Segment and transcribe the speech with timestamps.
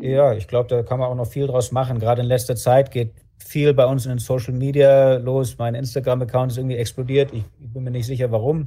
[0.00, 1.98] Ja, ich glaube, da kann man auch noch viel draus machen.
[1.98, 5.56] Gerade in letzter Zeit geht viel bei uns in den Social Media los.
[5.58, 7.32] Mein Instagram-Account ist irgendwie explodiert.
[7.32, 8.66] Ich, ich, bin mir nicht sicher, warum.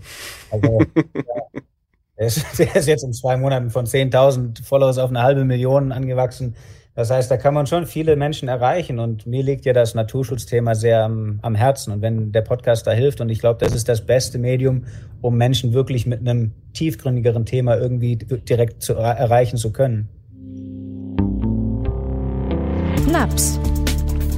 [0.51, 0.79] Also,
[1.15, 1.61] ja,
[2.17, 5.91] der, ist, der ist jetzt in zwei Monaten von 10.000 Followers auf eine halbe Million
[5.91, 6.55] angewachsen.
[6.95, 10.75] Das heißt, da kann man schon viele Menschen erreichen und mir liegt ja das Naturschutzthema
[10.75, 11.91] sehr am, am Herzen.
[11.91, 14.85] Und wenn der Podcast da hilft, und ich glaube, das ist das beste Medium,
[15.21, 20.09] um Menschen wirklich mit einem tiefgründigeren Thema irgendwie direkt zu erreichen zu können.
[23.13, 23.59] Naps.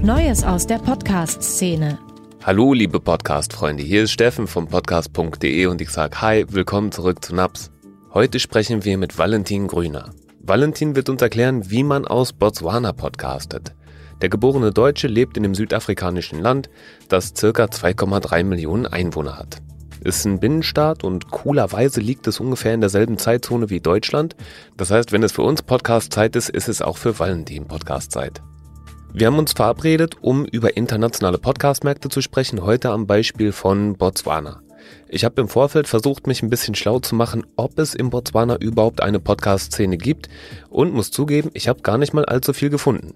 [0.01, 1.97] Neues aus der Podcast-Szene.
[2.43, 3.81] Hallo, liebe Podcast-Freunde.
[3.81, 7.71] Hier ist Steffen vom podcast.de und ich sage Hi, willkommen zurück zu Naps.
[8.13, 10.09] Heute sprechen wir mit Valentin Grüner.
[10.41, 13.73] Valentin wird uns erklären, wie man aus Botswana podcastet.
[14.21, 16.69] Der geborene Deutsche lebt in dem südafrikanischen Land,
[17.07, 17.47] das ca.
[17.47, 19.61] 2,3 Millionen Einwohner hat.
[20.01, 24.35] Ist ein Binnenstaat und coolerweise liegt es ungefähr in derselben Zeitzone wie Deutschland.
[24.75, 28.41] Das heißt, wenn es für uns Podcast-Zeit ist, ist es auch für Valentin Podcast-Zeit.
[29.17, 34.61] Wir haben uns verabredet, um über internationale Podcast-Märkte zu sprechen, heute am Beispiel von Botswana.
[35.07, 38.57] Ich habe im Vorfeld versucht, mich ein bisschen schlau zu machen, ob es in Botswana
[38.57, 40.27] überhaupt eine Podcast-Szene gibt
[40.69, 43.13] und muss zugeben, ich habe gar nicht mal allzu viel gefunden.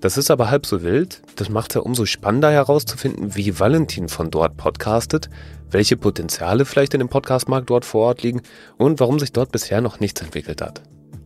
[0.00, 4.08] Das ist aber halb so wild, das macht es ja umso spannender herauszufinden, wie Valentin
[4.08, 5.28] von dort podcastet,
[5.70, 8.40] welche Potenziale vielleicht in dem Podcastmarkt dort vor Ort liegen
[8.78, 10.80] und warum sich dort bisher noch nichts entwickelt hat.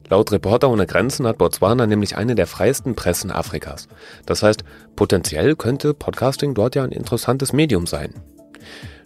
[0.09, 3.89] Laut Reporter ohne Grenzen hat Botswana nämlich eine der freiesten Pressen Afrikas.
[4.27, 4.65] Das heißt,
[4.97, 8.15] potenziell könnte Podcasting dort ja ein interessantes Medium sein.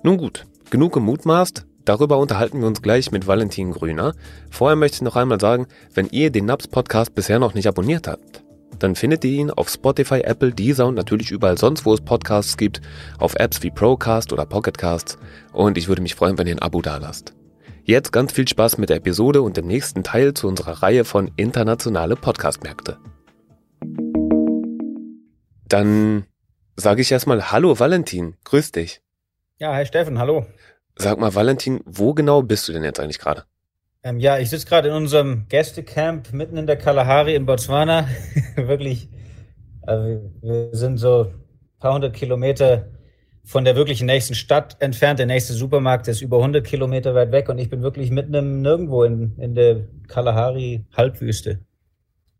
[0.02, 4.14] Nun gut, Genug gemutmaßt, darüber unterhalten wir uns gleich mit Valentin Grüner.
[4.50, 8.08] Vorher möchte ich noch einmal sagen, wenn ihr den Naps Podcast bisher noch nicht abonniert
[8.08, 8.42] habt,
[8.78, 12.56] dann findet ihr ihn auf Spotify, Apple, Deezer und natürlich überall sonst, wo es Podcasts
[12.56, 12.80] gibt,
[13.18, 15.18] auf Apps wie Procast oder Pocketcasts
[15.52, 17.34] und ich würde mich freuen, wenn ihr ein Abo dalasst.
[17.84, 21.32] Jetzt ganz viel Spaß mit der Episode und dem nächsten Teil zu unserer Reihe von
[21.34, 22.98] internationale Podcastmärkte.
[25.66, 26.26] Dann
[26.76, 29.02] sage ich erstmal Hallo Valentin, grüß dich.
[29.58, 30.46] Ja, hi Steffen, hallo.
[30.96, 33.46] Sag mal, Valentin, wo genau bist du denn jetzt eigentlich gerade?
[34.04, 38.06] Ähm, ja, ich sitze gerade in unserem Gästecamp mitten in der Kalahari in Botswana.
[38.54, 39.08] wirklich,
[39.82, 42.86] also wir sind so ein paar hundert Kilometer
[43.44, 45.18] von der wirklich nächsten Stadt entfernt.
[45.18, 48.62] Der nächste Supermarkt ist über 100 Kilometer weit weg und ich bin wirklich mitten im
[48.62, 51.60] Nirgendwo in, in der Kalahari-Halbwüste.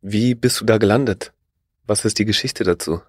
[0.01, 1.33] Wie bist du da gelandet?
[1.87, 3.01] Was ist die Geschichte dazu?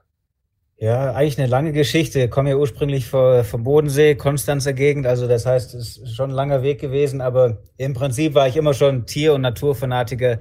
[0.77, 2.23] Ja, eigentlich eine lange Geschichte.
[2.23, 5.05] Ich komme ja ursprünglich vom Bodensee, Konstanzer Gegend.
[5.05, 7.21] Also das heißt, es ist schon ein langer Weg gewesen.
[7.21, 10.39] Aber im Prinzip war ich immer schon Tier- und Naturfanatiker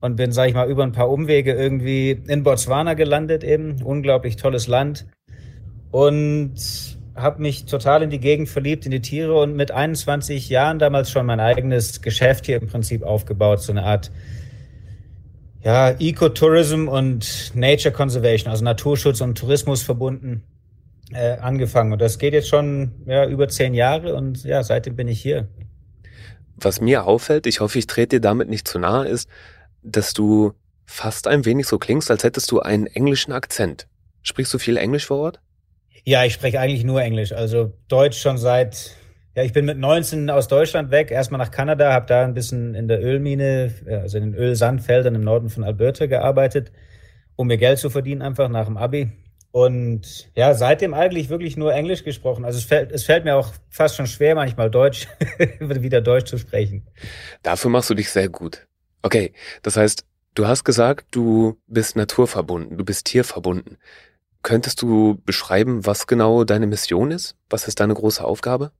[0.00, 3.82] und bin, sage ich mal, über ein paar Umwege irgendwie in Botswana gelandet eben.
[3.82, 5.06] Unglaublich tolles Land.
[5.96, 6.56] Und
[7.14, 11.10] habe mich total in die Gegend verliebt, in die Tiere und mit 21 Jahren damals
[11.10, 13.62] schon mein eigenes Geschäft hier im Prinzip aufgebaut.
[13.62, 14.10] So eine Art
[15.64, 20.42] ja, Ecotourism und Nature Conservation, also Naturschutz und Tourismus verbunden,
[21.14, 21.94] äh, angefangen.
[21.94, 25.48] Und das geht jetzt schon ja, über zehn Jahre und ja, seitdem bin ich hier.
[26.56, 29.30] Was mir auffällt, ich hoffe, ich trete dir damit nicht zu nahe, ist,
[29.82, 30.52] dass du
[30.84, 33.88] fast ein wenig so klingst, als hättest du einen englischen Akzent.
[34.22, 35.40] Sprichst du viel Englisch vor Ort?
[36.06, 37.32] Ja, ich spreche eigentlich nur Englisch.
[37.32, 38.96] Also Deutsch schon seit
[39.36, 42.74] ja, ich bin mit 19 aus Deutschland weg, erstmal nach Kanada, habe da ein bisschen
[42.74, 46.72] in der Ölmine, also in den Ölsandfeldern im Norden von Alberta gearbeitet,
[47.36, 49.12] um mir Geld zu verdienen, einfach nach dem Abi.
[49.50, 52.46] Und ja, seitdem eigentlich wirklich nur Englisch gesprochen.
[52.46, 55.06] Also es fällt, es fällt mir auch fast schon schwer, manchmal Deutsch,
[55.60, 56.86] wieder Deutsch zu sprechen.
[57.42, 58.66] Dafür machst du dich sehr gut.
[59.02, 63.76] Okay, das heißt, du hast gesagt, du bist naturverbunden, du bist tierverbunden.
[64.46, 67.34] Könntest du beschreiben, was genau deine Mission ist?
[67.50, 68.70] Was ist deine große Aufgabe?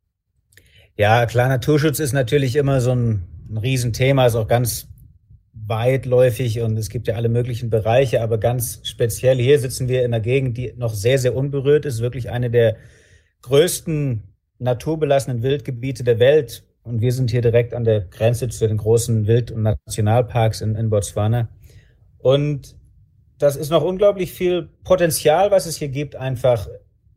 [0.97, 4.87] Ja, klar, Naturschutz ist natürlich immer so ein, ein Riesenthema, ist auch ganz
[5.53, 10.15] weitläufig und es gibt ja alle möglichen Bereiche, aber ganz speziell hier sitzen wir in
[10.15, 12.77] einer Gegend, die noch sehr, sehr unberührt ist, wirklich eine der
[13.43, 14.23] größten
[14.61, 16.63] naturbelassenen Wildgebiete der Welt.
[16.85, 20.77] Und wir sind hier direkt an der Grenze zu den großen Wild- und Nationalparks in,
[20.77, 21.49] in Botswana.
[22.19, 22.77] Und
[23.39, 26.69] das ist noch unglaublich viel Potenzial, was es hier gibt, einfach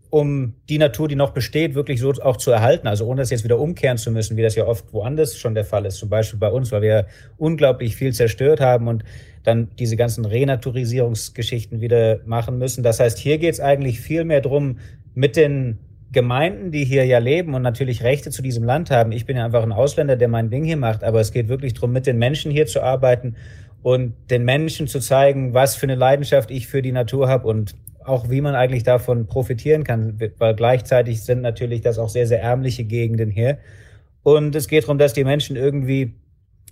[0.10, 2.88] um die Natur, die noch besteht, wirklich so auch zu erhalten.
[2.88, 5.66] Also ohne das jetzt wieder umkehren zu müssen, wie das ja oft woanders schon der
[5.66, 5.98] Fall ist.
[5.98, 7.06] Zum Beispiel bei uns, weil wir
[7.38, 9.04] unglaublich viel zerstört haben und
[9.44, 12.84] dann diese ganzen Renaturisierungsgeschichten wieder machen müssen.
[12.84, 14.80] Das heißt, hier geht es eigentlich viel mehr drum,
[15.14, 15.78] mit den
[16.12, 19.12] Gemeinden, die hier ja leben und natürlich Rechte zu diesem Land haben.
[19.12, 21.76] Ich bin ja einfach ein Ausländer, der mein Ding hier macht, aber es geht wirklich
[21.76, 23.36] drum, mit den Menschen hier zu arbeiten
[23.82, 27.76] und den Menschen zu zeigen, was für eine Leidenschaft ich für die Natur habe und
[28.04, 32.42] auch wie man eigentlich davon profitieren kann, weil gleichzeitig sind natürlich das auch sehr, sehr
[32.42, 33.60] ärmliche Gegenden hier.
[34.24, 36.16] Und es geht darum, dass die Menschen irgendwie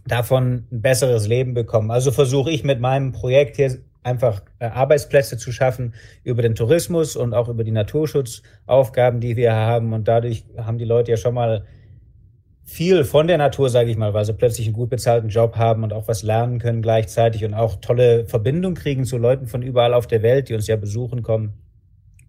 [0.06, 1.92] davon ein besseres Leben bekommen.
[1.92, 5.94] Also versuche ich mit meinem Projekt hier einfach äh, Arbeitsplätze zu schaffen
[6.24, 9.94] über den Tourismus und auch über die Naturschutzaufgaben, die wir haben.
[9.94, 11.66] Und dadurch haben die Leute ja schon mal
[12.68, 15.84] viel von der Natur, sage ich mal, weil sie plötzlich einen gut bezahlten Job haben
[15.84, 19.94] und auch was lernen können gleichzeitig und auch tolle Verbindung kriegen zu Leuten von überall
[19.94, 21.54] auf der Welt, die uns ja besuchen kommen.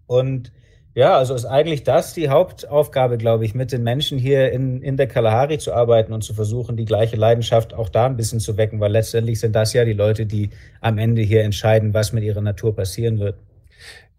[0.07, 0.53] Und
[0.95, 4.95] ja, also ist eigentlich das die Hauptaufgabe, glaube ich, mit den Menschen hier in, in
[4.95, 8.55] der Kalahari zu arbeiten und zu versuchen, die gleiche Leidenschaft auch da ein bisschen zu
[8.55, 12.23] wecken, weil letztendlich sind das ja die Leute, die am Ende hier entscheiden, was mit
[12.23, 13.35] ihrer Natur passieren wird.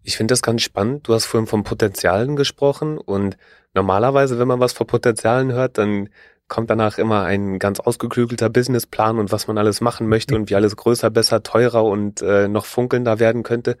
[0.03, 1.07] Ich finde das ganz spannend.
[1.07, 3.37] Du hast vorhin von Potenzialen gesprochen und
[3.73, 6.09] normalerweise, wenn man was von Potenzialen hört, dann
[6.47, 10.55] kommt danach immer ein ganz ausgeklügelter Businessplan und was man alles machen möchte und wie
[10.55, 13.77] alles größer, besser, teurer und äh, noch funkelnder werden könnte.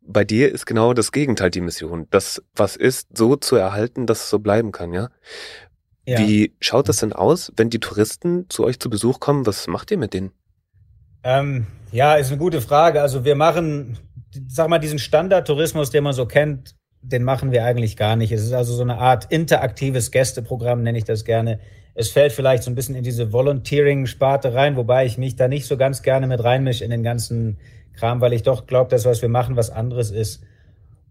[0.00, 2.06] Bei dir ist genau das Gegenteil die Mission.
[2.10, 5.08] Das, was ist, so zu erhalten, dass es so bleiben kann, ja?
[6.06, 6.20] ja.
[6.20, 9.44] Wie schaut das denn aus, wenn die Touristen zu euch zu Besuch kommen?
[9.44, 10.30] Was macht ihr mit denen?
[11.24, 13.00] Ähm, ja, ist eine gute Frage.
[13.02, 13.98] Also wir machen,
[14.48, 18.32] sag mal, diesen Standardtourismus, den man so kennt, den machen wir eigentlich gar nicht.
[18.32, 21.60] Es ist also so eine Art interaktives Gästeprogramm, nenne ich das gerne.
[21.94, 25.66] Es fällt vielleicht so ein bisschen in diese Volunteering-Sparte rein, wobei ich mich da nicht
[25.66, 27.58] so ganz gerne mit reinmische in den ganzen
[27.92, 30.42] Kram, weil ich doch glaube, dass was wir machen was anderes ist.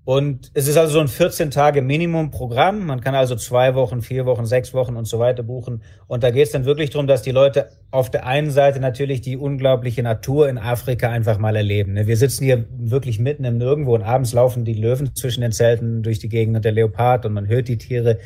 [0.06, 2.86] Und es ist also so ein 14 Tage Minimum-Programm.
[2.86, 5.82] Man kann also zwei Wochen, vier Wochen, sechs Wochen und so weiter buchen.
[6.08, 9.22] Und da geht es dann wirklich darum, dass die Leute auf der einen Seite natürlich
[9.22, 11.94] die unglaubliche Natur in Afrika einfach mal erleben.
[11.94, 12.06] Ne?
[12.06, 16.04] Wir sitzen hier wirklich mitten im Nirgendwo und abends laufen die Löwen zwischen den Zelten
[16.04, 18.20] durch die Gegend und der Leopard und man hört die Tiere.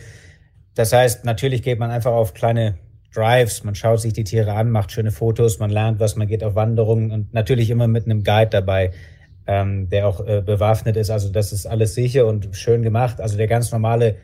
[0.74, 2.80] Das heißt, natürlich geht man einfach auf kleine
[3.14, 6.44] Drives, man schaut sich die Tiere an, macht schöne Fotos, man lernt was, man geht
[6.44, 8.92] auf Wanderungen und natürlich immer mit einem Guide dabei
[9.48, 11.10] ähm, der auch äh, bewaffnet ist.
[11.10, 13.22] Also das ist alles sicher und schön gemacht.
[13.22, 14.16] Also der ganz normale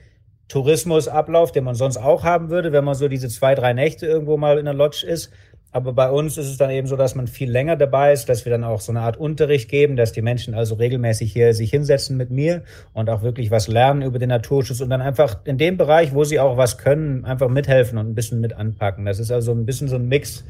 [0.50, 4.38] Tourismusablauf, den man sonst auch haben würde, wenn man so diese zwei, drei Nächte irgendwo
[4.38, 5.32] mal in der Lodge ist.
[5.72, 8.46] Aber bei uns ist es dann eben so, dass man viel länger dabei ist, dass
[8.46, 11.72] wir dann auch so eine Art Unterricht geben, dass die Menschen also regelmäßig hier sich
[11.72, 12.62] hinsetzen mit mir
[12.94, 16.26] und auch wirklich was lernen über den Naturschutz und dann einfach in dem Bereich, wo
[16.26, 19.06] sie auch was können, einfach mithelfen und ein bisschen mit anpacken.
[19.06, 20.46] Das ist also ein bisschen so ein Mix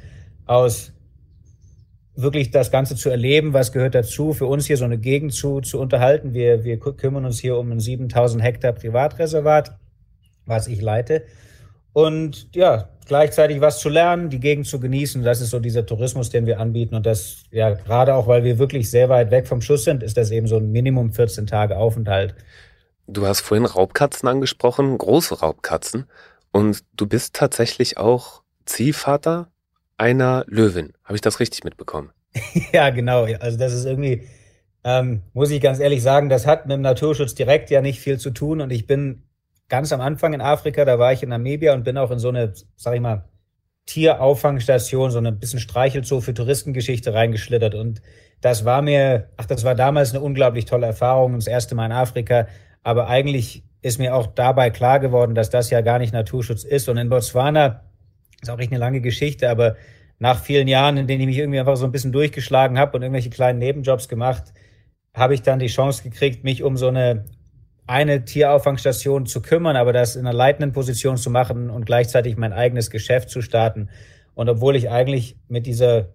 [0.45, 0.91] aus
[2.15, 5.61] wirklich das Ganze zu erleben, was gehört dazu, für uns hier so eine Gegend zu,
[5.61, 6.33] zu unterhalten.
[6.33, 9.77] Wir, wir kümmern uns hier um ein 7000 Hektar Privatreservat,
[10.45, 11.23] was ich leite.
[11.93, 15.23] Und ja, gleichzeitig was zu lernen, die Gegend zu genießen.
[15.23, 16.95] Das ist so dieser Tourismus, den wir anbieten.
[16.95, 20.17] Und das, ja, gerade auch, weil wir wirklich sehr weit weg vom Schuss sind, ist
[20.17, 22.35] das eben so ein Minimum 14 Tage Aufenthalt.
[23.07, 26.05] Du hast vorhin Raubkatzen angesprochen, große Raubkatzen.
[26.51, 29.49] Und du bist tatsächlich auch Ziehvater
[29.97, 30.93] einer Löwin.
[31.03, 32.11] Habe ich das richtig mitbekommen?
[32.73, 33.25] ja, genau.
[33.39, 34.27] Also das ist irgendwie,
[34.83, 38.17] ähm, muss ich ganz ehrlich sagen, das hat mit dem Naturschutz direkt ja nicht viel
[38.17, 38.61] zu tun.
[38.61, 39.23] Und ich bin
[39.69, 42.29] ganz am Anfang in Afrika, da war ich in Namibia und bin auch in so
[42.29, 43.25] eine, sag ich mal,
[43.85, 47.75] Tierauffangstation, so ein bisschen Streichelzoo für Touristengeschichte reingeschlittert.
[47.75, 48.01] Und
[48.41, 51.91] das war mir, ach, das war damals eine unglaublich tolle Erfahrung, das erste Mal in
[51.91, 52.47] Afrika.
[52.81, 56.87] Aber eigentlich ist mir auch dabei klar geworden, dass das ja gar nicht Naturschutz ist.
[56.87, 57.81] Und in Botswana
[58.43, 59.75] ist auch echt eine lange Geschichte, aber
[60.19, 63.01] nach vielen Jahren, in denen ich mich irgendwie einfach so ein bisschen durchgeschlagen habe und
[63.01, 64.53] irgendwelche kleinen Nebenjobs gemacht,
[65.13, 67.25] habe ich dann die Chance gekriegt, mich um so eine
[67.85, 72.53] eine Tierauffangstation zu kümmern, aber das in einer leitenden Position zu machen und gleichzeitig mein
[72.53, 73.89] eigenes Geschäft zu starten.
[74.35, 76.13] Und obwohl ich eigentlich mit dieser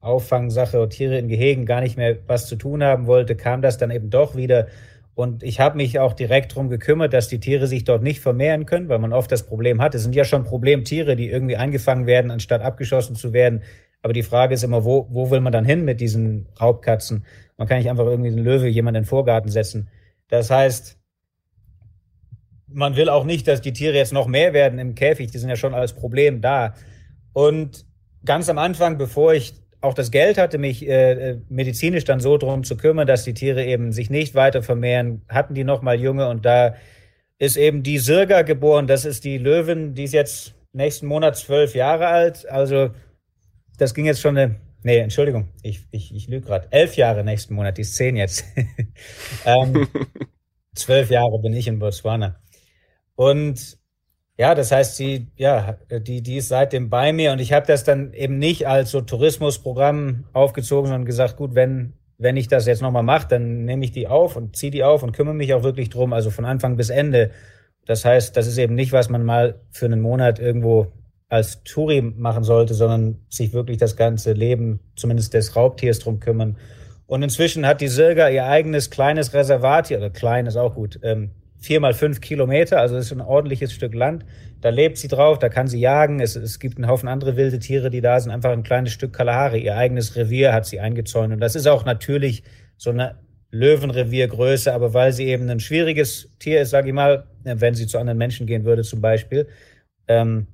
[0.00, 3.78] Auffangsache und Tiere in Gehegen gar nicht mehr was zu tun haben wollte, kam das
[3.78, 4.66] dann eben doch wieder
[5.14, 8.66] und ich habe mich auch direkt darum gekümmert, dass die Tiere sich dort nicht vermehren
[8.66, 9.94] können, weil man oft das Problem hat.
[9.94, 13.62] Es sind ja schon Problemtiere, die irgendwie eingefangen werden, anstatt abgeschossen zu werden.
[14.02, 17.24] Aber die Frage ist immer, wo, wo will man dann hin mit diesen Raubkatzen?
[17.56, 19.88] Man kann nicht einfach irgendwie einen Löwe jemand in den Vorgarten setzen.
[20.28, 20.98] Das heißt,
[22.66, 25.30] man will auch nicht, dass die Tiere jetzt noch mehr werden im Käfig.
[25.30, 26.74] Die sind ja schon als Problem da.
[27.32, 27.86] Und
[28.24, 29.54] ganz am Anfang, bevor ich
[29.84, 33.34] auch das Geld hatte, mich äh, äh, medizinisch dann so drum zu kümmern, dass die
[33.34, 36.74] Tiere eben sich nicht weiter vermehren, hatten die noch mal Junge und da
[37.38, 38.86] ist eben die Sirga geboren.
[38.86, 42.48] Das ist die Löwin, die ist jetzt nächsten Monat zwölf Jahre alt.
[42.48, 42.90] Also
[43.78, 46.68] das ging jetzt schon eine, nee, Entschuldigung, ich, ich, ich lüge gerade.
[46.70, 48.44] Elf Jahre nächsten Monat, die ist zehn jetzt.
[49.44, 49.86] ähm,
[50.74, 52.40] zwölf Jahre bin ich in Botswana.
[53.16, 53.78] Und
[54.36, 57.84] ja, das heißt, sie, ja, die, die ist seitdem bei mir und ich habe das
[57.84, 62.82] dann eben nicht als so Tourismusprogramm aufgezogen, sondern gesagt, gut, wenn, wenn ich das jetzt
[62.82, 65.62] nochmal mache, dann nehme ich die auf und ziehe die auf und kümmere mich auch
[65.62, 67.30] wirklich drum, also von Anfang bis Ende.
[67.86, 70.88] Das heißt, das ist eben nicht, was man mal für einen Monat irgendwo
[71.28, 76.56] als Touri machen sollte, sondern sich wirklich das ganze Leben, zumindest des Raubtiers, drum kümmern.
[77.06, 80.98] Und inzwischen hat die Sirga ihr eigenes kleines Reservat hier, oder klein ist auch gut,
[81.02, 81.30] ähm,
[81.64, 84.24] vier mal fünf Kilometer, also ist ein ordentliches Stück Land.
[84.60, 86.20] Da lebt sie drauf, da kann sie jagen.
[86.20, 88.32] Es, es gibt einen Haufen andere wilde Tiere, die da sind.
[88.32, 89.64] Einfach ein kleines Stück Kalahari.
[89.64, 91.32] Ihr eigenes Revier hat sie eingezäunt.
[91.32, 92.44] Und das ist auch natürlich
[92.76, 93.18] so eine
[93.50, 97.98] Löwenreviergröße, aber weil sie eben ein schwieriges Tier ist, sage ich mal, wenn sie zu
[97.98, 99.48] anderen Menschen gehen würde zum Beispiel,
[100.08, 100.48] ähm,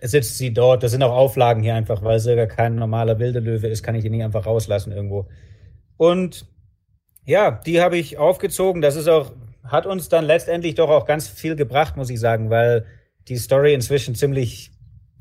[0.00, 0.82] sitzt sie dort.
[0.82, 3.94] Das sind auch Auflagen hier einfach, weil sie gar kein normaler wilder Löwe ist, kann
[3.94, 5.28] ich ihn nicht einfach rauslassen irgendwo.
[5.96, 6.46] Und
[7.24, 8.82] ja, die habe ich aufgezogen.
[8.82, 9.32] Das ist auch,
[9.64, 12.84] hat uns dann letztendlich doch auch ganz viel gebracht, muss ich sagen, weil
[13.28, 14.72] die Story inzwischen ziemlich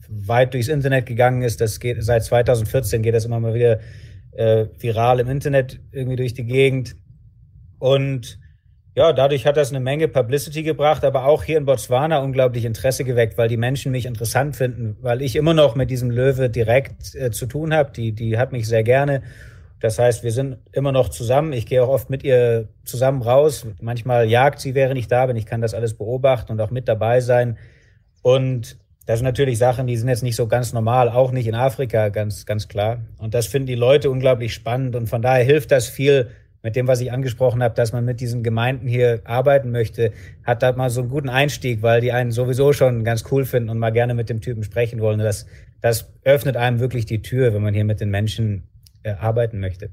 [0.10, 1.62] weit durchs Internet gegangen ist.
[1.62, 3.80] Das geht seit 2014 geht das immer mal wieder
[4.32, 6.96] äh, viral im Internet irgendwie durch die Gegend.
[7.80, 8.40] Und
[8.96, 13.06] ja, dadurch hat das eine Menge Publicity gebracht, aber auch hier in Botswana unglaublich Interesse
[13.06, 17.16] geweckt, weil die Menschen mich interessant finden, weil ich immer noch mit diesem Löwe direkt
[17.16, 17.92] äh, zu tun habe.
[17.92, 19.24] Die, die hat mich sehr gerne.
[19.82, 21.54] Das heißt, wir sind immer noch zusammen.
[21.54, 23.66] Ich gehe auch oft mit ihr zusammen raus.
[23.82, 25.36] Manchmal jagt sie, während ich da bin.
[25.36, 27.58] Ich kann das alles beobachten und auch mit dabei sein.
[28.22, 31.56] Und das sind natürlich Sachen, die sind jetzt nicht so ganz normal, auch nicht in
[31.56, 33.00] Afrika, ganz, ganz klar.
[33.18, 34.96] Und das finden die Leute unglaublich spannend.
[34.96, 36.30] Und von daher hilft das viel,
[36.64, 40.12] mit dem, was ich angesprochen habe, dass man mit diesen Gemeinden hier arbeiten möchte,
[40.44, 43.70] hat da mal so einen guten Einstieg, weil die einen sowieso schon ganz cool finden
[43.70, 45.20] und mal gerne mit dem Typen sprechen wollen.
[45.20, 45.48] Das,
[45.82, 48.64] das öffnet einem wirklich die Tür, wenn man hier mit den Menschen
[49.03, 49.91] äh, arbeiten möchte.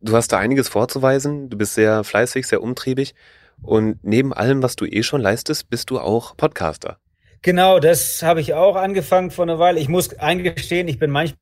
[0.00, 1.50] Du hast da einiges vorzuweisen.
[1.50, 3.14] Du bist sehr fleißig, sehr umtriebig.
[3.62, 6.98] Und neben allem, was du eh schon leistest, bist du auch Podcaster.
[7.42, 9.80] Genau, das habe ich auch angefangen vor einer Weile.
[9.80, 11.38] Ich muss eingestehen, ich bin manchmal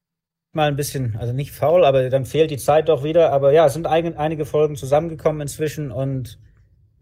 [0.56, 3.30] mal ein bisschen, also nicht faul, aber dann fehlt die Zeit doch wieder.
[3.30, 6.38] Aber ja, es sind ein, einige Folgen zusammengekommen inzwischen und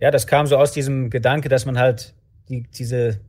[0.01, 2.15] ja, das kam so aus diesem Gedanke, dass man halt
[2.49, 3.21] die, diese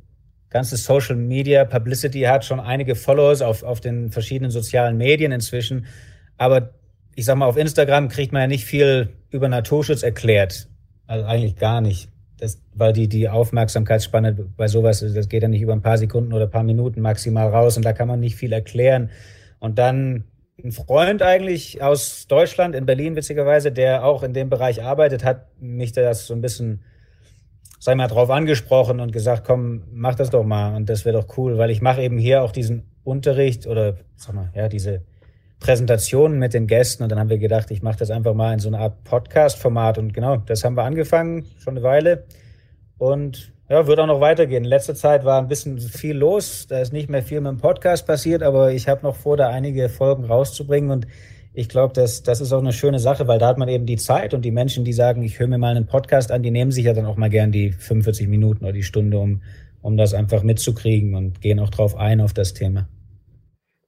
[0.49, 5.85] ganze Social Media Publicity hat, schon einige Followers auf, auf den verschiedenen sozialen Medien inzwischen.
[6.37, 6.71] Aber
[7.15, 10.67] ich sag mal, auf Instagram kriegt man ja nicht viel über Naturschutz erklärt.
[11.07, 12.09] Also eigentlich gar nicht.
[12.37, 16.33] Das, weil die, die Aufmerksamkeitsspanne bei sowas, das geht ja nicht über ein paar Sekunden
[16.33, 19.09] oder ein paar Minuten maximal raus und da kann man nicht viel erklären.
[19.59, 20.25] Und dann
[20.61, 25.47] ein Freund eigentlich aus Deutschland, in Berlin witzigerweise, der auch in dem Bereich arbeitet, hat
[25.61, 26.81] mich das so ein bisschen,
[27.79, 31.21] sag ich mal, drauf angesprochen und gesagt, komm, mach das doch mal und das wäre
[31.21, 35.03] doch cool, weil ich mache eben hier auch diesen Unterricht oder, sag mal, ja, diese
[35.59, 38.59] Präsentationen mit den Gästen und dann haben wir gedacht, ich mache das einfach mal in
[38.59, 42.25] so einer Art Podcast-Format und genau, das haben wir angefangen, schon eine Weile
[42.97, 44.63] und ja, wird auch noch weitergehen.
[44.63, 46.67] In letzter Zeit war ein bisschen viel los.
[46.67, 49.49] Da ist nicht mehr viel mit dem Podcast passiert, aber ich habe noch vor, da
[49.49, 50.91] einige Folgen rauszubringen.
[50.91, 51.07] Und
[51.53, 53.95] ich glaube, das, das ist auch eine schöne Sache, weil da hat man eben die
[53.95, 56.71] Zeit und die Menschen, die sagen, ich höre mir mal einen Podcast an, die nehmen
[56.71, 59.41] sich ja dann auch mal gern die 45 Minuten oder die Stunde, um,
[59.81, 62.87] um das einfach mitzukriegen und gehen auch drauf ein auf das Thema.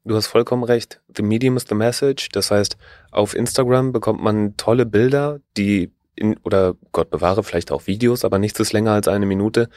[0.08, 1.02] Du hast vollkommen recht.
[1.16, 2.30] The medium is the message.
[2.32, 2.78] Das heißt,
[3.12, 8.40] auf Instagram bekommt man tolle Bilder, die in, oder Gott bewahre, vielleicht auch Videos, aber
[8.40, 9.68] nichts ist länger als eine Minute.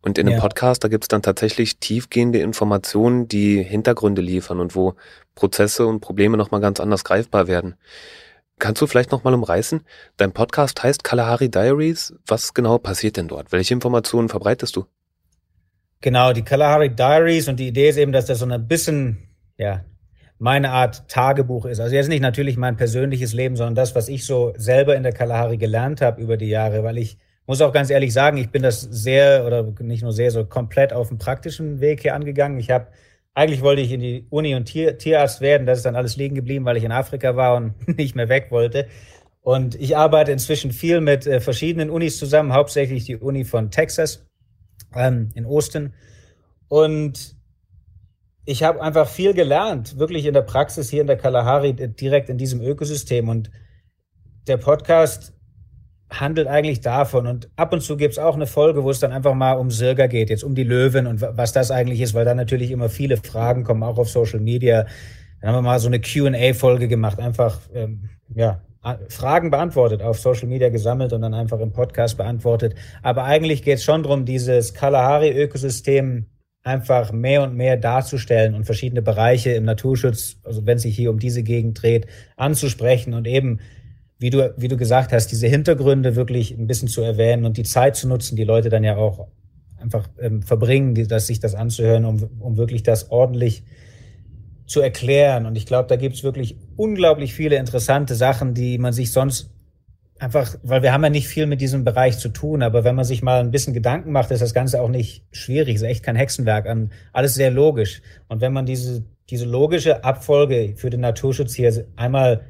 [0.00, 0.40] Und in einem ja.
[0.40, 4.94] Podcast, da gibt's dann tatsächlich tiefgehende Informationen, die Hintergründe liefern und wo
[5.34, 7.74] Prozesse und Probleme nochmal ganz anders greifbar werden.
[8.60, 9.82] Kannst du vielleicht nochmal umreißen?
[10.16, 12.14] Dein Podcast heißt Kalahari Diaries.
[12.26, 13.50] Was genau passiert denn dort?
[13.50, 14.86] Welche Informationen verbreitest du?
[16.00, 19.28] Genau, die Kalahari Diaries und die Idee ist eben, dass das so ein bisschen,
[19.62, 19.84] ja,
[20.38, 21.80] meine Art Tagebuch ist.
[21.80, 25.12] Also jetzt nicht natürlich mein persönliches Leben, sondern das, was ich so selber in der
[25.12, 27.16] Kalahari gelernt habe über die Jahre, weil ich
[27.46, 30.92] muss auch ganz ehrlich sagen, ich bin das sehr oder nicht nur sehr, so komplett
[30.92, 32.58] auf dem praktischen Weg hier angegangen.
[32.58, 32.88] Ich habe
[33.34, 36.34] eigentlich wollte ich in die Uni und Tier, Tierarzt werden, das ist dann alles liegen
[36.34, 38.88] geblieben, weil ich in Afrika war und nicht mehr weg wollte.
[39.42, 44.26] Und ich arbeite inzwischen viel mit äh, verschiedenen Unis zusammen, hauptsächlich die Uni von Texas
[44.94, 45.94] ähm, in Austin.
[46.68, 47.36] Und
[48.44, 52.38] ich habe einfach viel gelernt, wirklich in der Praxis hier in der Kalahari, direkt in
[52.38, 53.28] diesem Ökosystem.
[53.28, 53.50] Und
[54.48, 55.32] der Podcast
[56.10, 57.26] handelt eigentlich davon.
[57.26, 60.06] Und ab und zu gibt's auch eine Folge, wo es dann einfach mal um Sirga
[60.08, 63.16] geht, jetzt um die Löwen und was das eigentlich ist, weil da natürlich immer viele
[63.16, 64.86] Fragen kommen, auch auf Social Media.
[65.40, 68.60] Dann haben wir mal so eine QA-Folge gemacht, einfach ähm, ja,
[69.08, 72.74] Fragen beantwortet, auf Social Media gesammelt und dann einfach im Podcast beantwortet.
[73.02, 76.26] Aber eigentlich geht's schon drum, dieses Kalahari-Ökosystem
[76.62, 81.10] einfach mehr und mehr darzustellen und verschiedene Bereiche im Naturschutz, also wenn es sich hier
[81.10, 83.58] um diese Gegend dreht, anzusprechen und eben,
[84.18, 87.64] wie du, wie du gesagt hast, diese Hintergründe wirklich ein bisschen zu erwähnen und die
[87.64, 89.26] Zeit zu nutzen, die Leute dann ja auch
[89.78, 93.64] einfach ähm, verbringen, die, dass sich das anzuhören, um, um wirklich das ordentlich
[94.66, 95.46] zu erklären.
[95.46, 99.50] Und ich glaube, da gibt's wirklich unglaublich viele interessante Sachen, die man sich sonst
[100.22, 103.04] einfach, weil wir haben ja nicht viel mit diesem Bereich zu tun, aber wenn man
[103.04, 106.14] sich mal ein bisschen Gedanken macht, ist das Ganze auch nicht schwierig, ist echt kein
[106.14, 106.66] Hexenwerk
[107.12, 108.02] alles sehr logisch.
[108.28, 112.42] Und wenn man diese, diese logische Abfolge für den Naturschutz hier einmal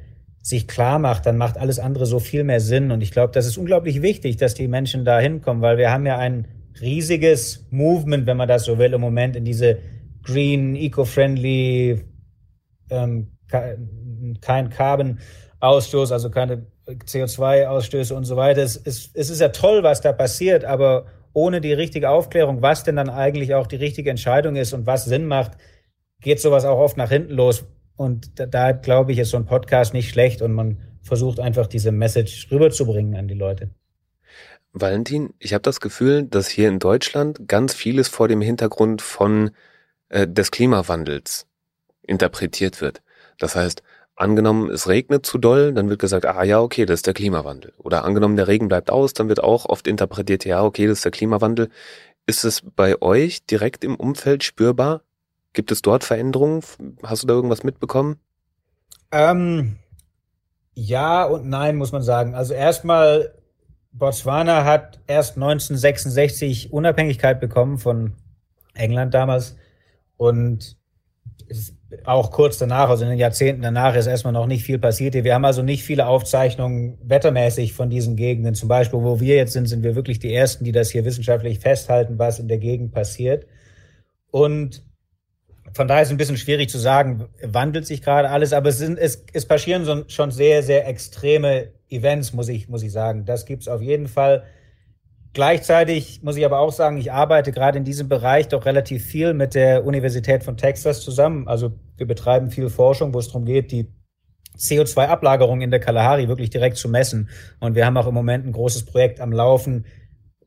[0.43, 2.91] sich klar macht, dann macht alles andere so viel mehr Sinn.
[2.91, 6.05] Und ich glaube, das ist unglaublich wichtig, dass die Menschen da hinkommen, weil wir haben
[6.05, 6.47] ja ein
[6.79, 9.79] riesiges Movement, wenn man das so will, im Moment in diese
[10.21, 12.01] green, eco-friendly,
[12.91, 13.31] ähm,
[14.41, 18.61] kein Carbon-Ausstoß, also keine CO2-Ausstöße und so weiter.
[18.61, 22.83] Es ist, es ist ja toll, was da passiert, aber ohne die richtige Aufklärung, was
[22.83, 25.53] denn dann eigentlich auch die richtige Entscheidung ist und was Sinn macht,
[26.21, 27.65] geht sowas auch oft nach hinten los.
[27.95, 31.67] Und da, da glaube ich, ist so ein Podcast nicht schlecht und man versucht einfach
[31.67, 33.69] diese Message rüberzubringen an die Leute.
[34.71, 39.51] Valentin, ich habe das Gefühl, dass hier in Deutschland ganz vieles vor dem Hintergrund von
[40.09, 41.47] äh, des Klimawandels
[42.01, 43.03] interpretiert wird.
[43.37, 43.83] Das heißt,
[44.15, 47.73] angenommen, es regnet zu doll, dann wird gesagt, ah ja, okay, das ist der Klimawandel.
[47.77, 51.05] Oder angenommen, der Regen bleibt aus, dann wird auch oft interpretiert, ja, okay, das ist
[51.05, 51.69] der Klimawandel.
[52.25, 55.01] Ist es bei euch direkt im Umfeld spürbar?
[55.53, 56.61] Gibt es dort Veränderungen?
[57.03, 58.17] Hast du da irgendwas mitbekommen?
[59.11, 59.77] Ähm,
[60.73, 62.33] ja und nein, muss man sagen.
[62.33, 63.33] Also erstmal,
[63.91, 68.13] Botswana hat erst 1966 Unabhängigkeit bekommen von
[68.73, 69.55] England damals.
[70.17, 70.77] Und
[72.03, 75.13] auch kurz danach, also in den Jahrzehnten danach, ist erstmal noch nicht viel passiert.
[75.13, 78.55] Wir haben also nicht viele Aufzeichnungen wettermäßig von diesen Gegenden.
[78.55, 81.59] Zum Beispiel, wo wir jetzt sind, sind wir wirklich die Ersten, die das hier wissenschaftlich
[81.59, 83.45] festhalten, was in der Gegend passiert.
[84.31, 84.83] Und
[85.73, 88.77] von daher ist es ein bisschen schwierig zu sagen, wandelt sich gerade alles, aber es,
[88.77, 93.25] sind, es, es passieren schon sehr, sehr extreme Events, muss ich, muss ich sagen.
[93.25, 94.43] Das gibt's auf jeden Fall.
[95.33, 99.33] Gleichzeitig muss ich aber auch sagen, ich arbeite gerade in diesem Bereich doch relativ viel
[99.33, 101.47] mit der Universität von Texas zusammen.
[101.47, 103.87] Also wir betreiben viel Forschung, wo es darum geht, die
[104.57, 107.29] CO2-Ablagerung in der Kalahari wirklich direkt zu messen.
[107.59, 109.85] Und wir haben auch im Moment ein großes Projekt am Laufen,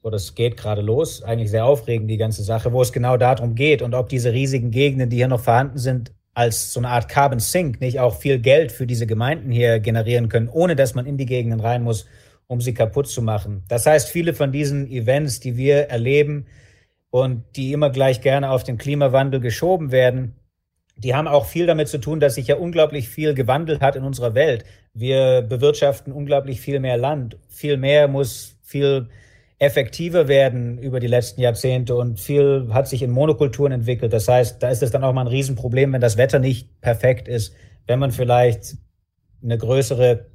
[0.02, 3.56] oder es geht gerade los, eigentlich sehr aufregend, die ganze Sache, wo es genau darum
[3.56, 7.08] geht und ob diese riesigen Gegenden, die hier noch vorhanden sind, als so eine Art
[7.08, 11.06] Carbon Sink nicht auch viel Geld für diese Gemeinden hier generieren können, ohne dass man
[11.06, 12.06] in die Gegenden rein muss,
[12.48, 13.64] um sie kaputt zu machen.
[13.68, 16.46] Das heißt, viele von diesen Events, die wir erleben
[17.10, 20.36] und die immer gleich gerne auf den Klimawandel geschoben werden,
[20.96, 24.04] die haben auch viel damit zu tun, dass sich ja unglaublich viel gewandelt hat in
[24.04, 24.64] unserer Welt.
[24.94, 27.36] Wir bewirtschaften unglaublich viel mehr Land.
[27.48, 29.08] Viel mehr muss viel
[29.58, 34.12] effektiver werden über die letzten Jahrzehnte und viel hat sich in Monokulturen entwickelt.
[34.12, 37.28] Das heißt, da ist es dann auch mal ein Riesenproblem, wenn das Wetter nicht perfekt
[37.28, 37.54] ist,
[37.86, 38.76] wenn man vielleicht
[39.42, 40.26] eine größere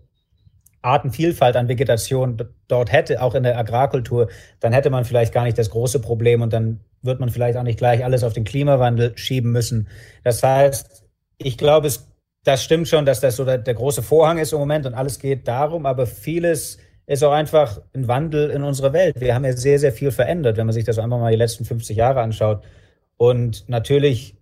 [0.81, 5.57] Artenvielfalt an Vegetation dort hätte, auch in der Agrarkultur, dann hätte man vielleicht gar nicht
[5.57, 9.17] das große Problem und dann wird man vielleicht auch nicht gleich alles auf den Klimawandel
[9.17, 9.87] schieben müssen.
[10.23, 11.03] Das heißt,
[11.37, 12.07] ich glaube, es,
[12.43, 15.19] das stimmt schon, dass das so der, der große Vorhang ist im Moment und alles
[15.19, 19.19] geht darum, aber vieles ist auch einfach ein Wandel in unserer Welt.
[19.19, 21.65] Wir haben ja sehr, sehr viel verändert, wenn man sich das einfach mal die letzten
[21.65, 22.63] 50 Jahre anschaut.
[23.17, 24.37] Und natürlich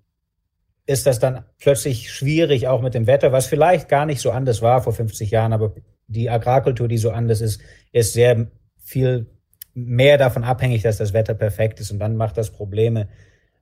[0.86, 4.62] ist das dann plötzlich schwierig, auch mit dem Wetter, was vielleicht gar nicht so anders
[4.62, 5.74] war vor 50 Jahren, aber
[6.10, 9.28] die Agrarkultur, die so anders ist, ist sehr viel
[9.74, 13.08] mehr davon abhängig, dass das Wetter perfekt ist und dann macht das Probleme.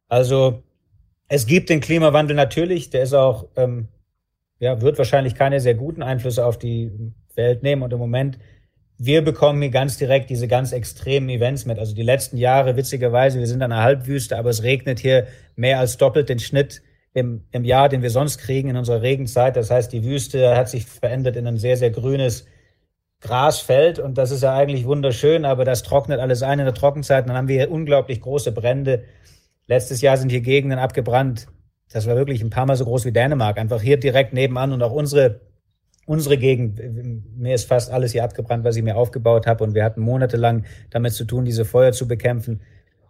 [0.07, 0.63] Also
[1.27, 3.89] es gibt den Klimawandel natürlich, der ist auch, ähm,
[4.59, 6.91] ja, wird wahrscheinlich keine sehr guten Einflüsse auf die
[7.35, 8.39] Welt nehmen und im Moment
[8.97, 11.77] wir bekommen hier ganz direkt diese ganz extremen Events mit.
[11.77, 15.79] Also die letzten Jahre, witzigerweise, wir sind an einer Halbwüste, aber es regnet hier mehr
[15.79, 16.81] als doppelt den Schnitt
[17.17, 19.55] im, im Jahr, den wir sonst kriegen in unserer Regenzeit.
[19.55, 22.45] Das heißt, die Wüste hat sich verändert in ein sehr, sehr grünes
[23.21, 27.27] Grasfeld und das ist ja eigentlich wunderschön, aber das trocknet alles ein in der Trockenzeit.
[27.27, 29.03] Dann haben wir hier unglaublich große Brände.
[29.65, 31.47] Letztes Jahr sind hier Gegenden abgebrannt.
[31.91, 33.57] Das war wirklich ein paar Mal so groß wie Dänemark.
[33.57, 35.41] Einfach hier direkt nebenan und auch unsere
[36.05, 36.79] unsere Gegend,
[37.35, 40.65] mir ist fast alles hier abgebrannt, was ich mir aufgebaut habe und wir hatten monatelang
[40.91, 42.61] damit zu tun, diese Feuer zu bekämpfen.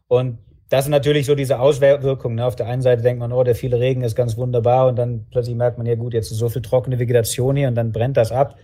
[0.08, 0.40] Und
[0.70, 2.36] das sind natürlich so diese Auswirkungen.
[2.36, 2.46] Ne?
[2.46, 5.26] Auf der einen Seite denkt man, oh, der viele Regen ist ganz wunderbar und dann
[5.32, 8.18] plötzlich merkt man, ja gut, jetzt ist so viel trockene Vegetation hier und dann brennt
[8.18, 8.58] das ab.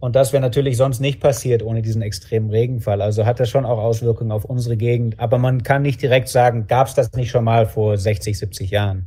[0.00, 3.00] Und das wäre natürlich sonst nicht passiert ohne diesen extremen Regenfall.
[3.00, 5.18] Also hat das schon auch Auswirkungen auf unsere Gegend.
[5.18, 8.70] Aber man kann nicht direkt sagen, gab es das nicht schon mal vor 60, 70
[8.70, 9.06] Jahren.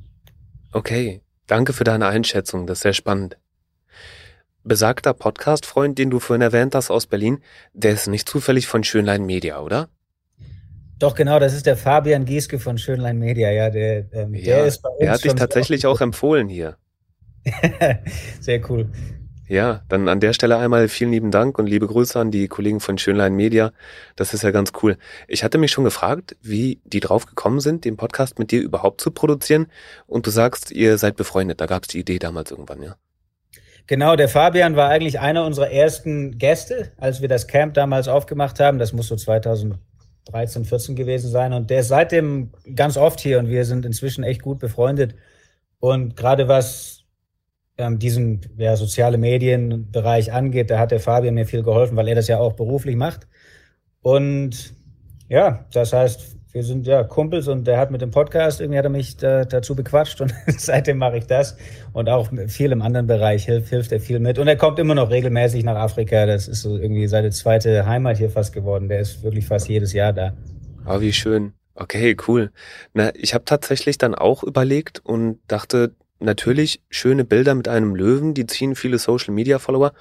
[0.71, 2.65] Okay, danke für deine Einschätzung.
[2.65, 3.37] Das ist sehr spannend
[4.67, 7.41] besagter Podcast-Freund, den du vorhin erwähnt hast aus Berlin,
[7.73, 9.89] der ist nicht zufällig von Schönlein Media, oder?
[10.99, 14.65] Doch, genau, das ist der Fabian Gieske von Schönlein Media, ja, der, ähm, ja, der
[14.65, 15.01] ist bei uns.
[15.01, 16.77] Er hat dich tatsächlich auch empfohlen hier.
[18.39, 18.89] Sehr cool.
[19.47, 22.81] Ja, dann an der Stelle einmal vielen lieben Dank und liebe Grüße an die Kollegen
[22.81, 23.71] von Schönlein Media.
[24.17, 24.97] Das ist ja ganz cool.
[25.27, 28.99] Ich hatte mich schon gefragt, wie die drauf gekommen sind, den Podcast mit dir überhaupt
[28.99, 29.67] zu produzieren.
[30.05, 31.61] Und du sagst, ihr seid befreundet.
[31.61, 32.95] Da gab es die Idee damals irgendwann, ja?
[33.85, 38.59] Genau, der Fabian war eigentlich einer unserer ersten Gäste, als wir das Camp damals aufgemacht
[38.59, 38.79] haben.
[38.79, 39.15] Das muss so
[40.29, 41.53] 2013, 14 gewesen sein.
[41.53, 45.15] Und der ist seitdem ganz oft hier und wir sind inzwischen echt gut befreundet.
[45.79, 47.03] Und gerade was
[47.77, 52.15] ähm, diesen ja, soziale Medienbereich angeht, da hat der Fabian mir viel geholfen, weil er
[52.15, 53.27] das ja auch beruflich macht.
[54.01, 54.73] Und
[55.29, 58.85] ja, das heißt, wir sind ja Kumpels und der hat mit dem Podcast, irgendwie hat
[58.85, 61.55] er mich da, dazu bequatscht und seitdem mache ich das.
[61.93, 64.39] Und auch viel im anderen Bereich hilft, hilft er viel mit.
[64.39, 66.25] Und er kommt immer noch regelmäßig nach Afrika.
[66.25, 68.89] Das ist so irgendwie seine zweite Heimat hier fast geworden.
[68.89, 70.33] Der ist wirklich fast jedes Jahr da.
[70.87, 71.53] Oh, wie schön.
[71.75, 72.49] Okay, cool.
[72.95, 78.33] Na, ich habe tatsächlich dann auch überlegt und dachte, natürlich schöne Bilder mit einem Löwen,
[78.33, 79.93] die ziehen viele Social Media Follower,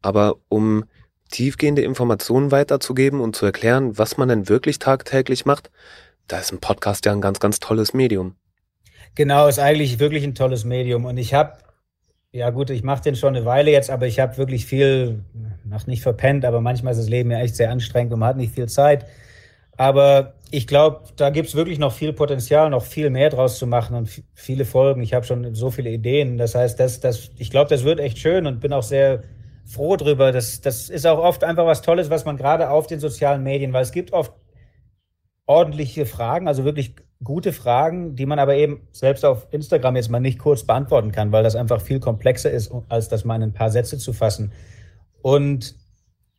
[0.00, 0.84] aber um
[1.30, 5.70] tiefgehende Informationen weiterzugeben und zu erklären, was man denn wirklich tagtäglich macht,
[6.28, 8.36] da ist ein Podcast ja ein ganz, ganz tolles Medium.
[9.14, 11.04] Genau, ist eigentlich wirklich ein tolles Medium.
[11.04, 11.58] Und ich habe,
[12.32, 15.24] ja gut, ich mache den schon eine Weile jetzt, aber ich habe wirklich viel,
[15.64, 18.36] noch nicht verpennt, aber manchmal ist das Leben ja echt sehr anstrengend und man hat
[18.36, 19.06] nicht viel Zeit.
[19.76, 23.96] Aber ich glaube, da gibt's wirklich noch viel Potenzial, noch viel mehr draus zu machen
[23.96, 25.02] und viele Folgen.
[25.02, 26.38] Ich habe schon so viele Ideen.
[26.38, 29.24] Das heißt, das, das, ich glaube, das wird echt schön und bin auch sehr
[29.64, 30.30] froh drüber.
[30.30, 33.72] Das, das ist auch oft einfach was Tolles, was man gerade auf den sozialen Medien,
[33.72, 34.32] weil es gibt oft
[35.46, 40.20] ordentliche Fragen, also wirklich gute Fragen, die man aber eben selbst auf Instagram jetzt mal
[40.20, 43.52] nicht kurz beantworten kann, weil das einfach viel komplexer ist, als das mal in ein
[43.52, 44.52] paar Sätze zu fassen.
[45.22, 45.74] Und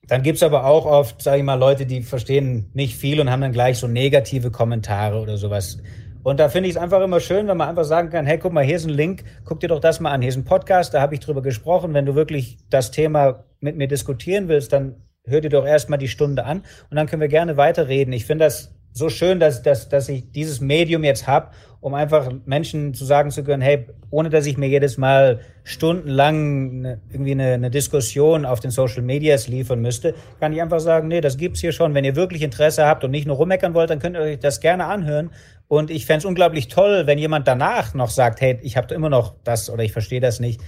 [0.08, 3.42] dann gibt's aber auch oft, sage ich mal, Leute, die verstehen nicht viel und haben
[3.42, 5.80] dann gleich so negative Kommentare oder sowas.
[6.22, 8.54] Und da finde ich es einfach immer schön, wenn man einfach sagen kann, hey, guck
[8.54, 10.22] mal, hier ist ein Link, guck dir doch das mal an.
[10.22, 11.94] Hier ist ein Podcast, da habe ich drüber gesprochen.
[11.94, 16.08] Wenn du wirklich das Thema mit mir diskutieren willst, dann hör dir doch erstmal die
[16.08, 18.14] Stunde an und dann können wir gerne weiterreden.
[18.14, 22.32] Ich finde das so schön, dass, dass, dass ich dieses Medium jetzt habe, um einfach
[22.46, 27.34] Menschen zu sagen zu können, hey, ohne dass ich mir jedes Mal stundenlang ne, irgendwie
[27.34, 31.38] eine, eine Diskussion auf den Social Medias liefern müsste, kann ich einfach sagen, nee, das
[31.38, 31.94] gibt's hier schon.
[31.94, 34.62] Wenn ihr wirklich Interesse habt und nicht nur rummeckern wollt, dann könnt ihr euch das
[34.62, 35.30] gerne anhören.
[35.68, 39.36] Und ich fände unglaublich toll, wenn jemand danach noch sagt, hey, ich habe immer noch
[39.44, 40.62] das oder ich verstehe das nicht.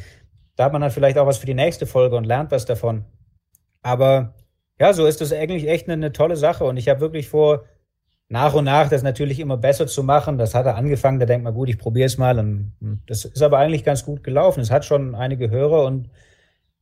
[0.58, 3.06] Da hat man dann vielleicht auch was für die nächste Folge und lernt was davon.
[3.82, 4.34] Aber
[4.82, 6.66] ja, so ist das eigentlich echt eine, eine tolle Sache.
[6.66, 7.64] Und ich habe wirklich vor,
[8.30, 10.38] nach und nach das natürlich immer besser zu machen.
[10.38, 12.38] Das hat er angefangen, da denkt man, gut, ich probiere es mal.
[12.40, 12.74] Und
[13.08, 14.60] das ist aber eigentlich ganz gut gelaufen.
[14.60, 16.10] Es hat schon einige Hörer und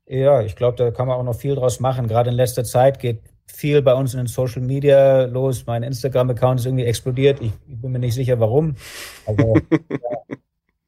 [0.07, 2.07] ja, ich glaube, da kann man auch noch viel draus machen.
[2.07, 5.65] Gerade in letzter Zeit geht viel bei uns in den Social Media los.
[5.65, 7.41] Mein Instagram-Account ist irgendwie explodiert.
[7.41, 8.75] Ich, ich, bin mir nicht sicher, warum.
[9.25, 10.37] Aber ja,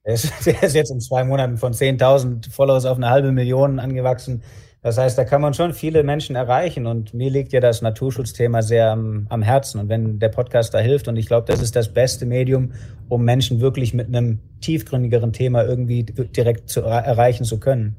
[0.05, 3.79] der, ist, der ist jetzt in zwei Monaten von 10.000 Followers auf eine halbe Million
[3.79, 4.43] angewachsen.
[4.87, 8.61] Das heißt, da kann man schon viele Menschen erreichen und mir liegt ja das Naturschutzthema
[8.61, 11.75] sehr am, am Herzen und wenn der Podcast da hilft und ich glaube, das ist
[11.75, 12.71] das beste Medium,
[13.09, 17.97] um Menschen wirklich mit einem tiefgründigeren Thema irgendwie direkt zu erreichen zu können.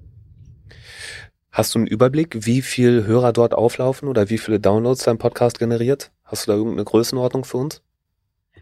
[1.50, 5.58] Hast du einen Überblick, wie viel Hörer dort auflaufen oder wie viele Downloads dein Podcast
[5.58, 6.10] generiert?
[6.24, 7.82] Hast du da irgendeine Größenordnung für uns?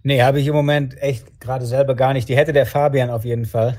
[0.02, 2.28] Nee, habe ich im Moment echt gerade selber gar nicht.
[2.28, 3.78] Die hätte der Fabian auf jeden Fall.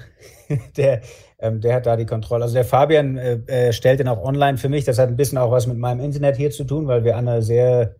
[0.77, 1.01] der,
[1.39, 2.43] ähm, der hat da die Kontrolle.
[2.43, 4.85] Also der Fabian äh, äh, stellt den auch online für mich.
[4.85, 7.27] Das hat ein bisschen auch was mit meinem Internet hier zu tun, weil wir an
[7.27, 7.95] einer sehr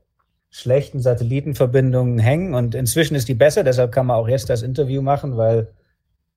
[0.50, 2.54] schlechten Satellitenverbindung hängen.
[2.54, 5.68] Und inzwischen ist die besser, deshalb kann man auch jetzt das Interview machen, weil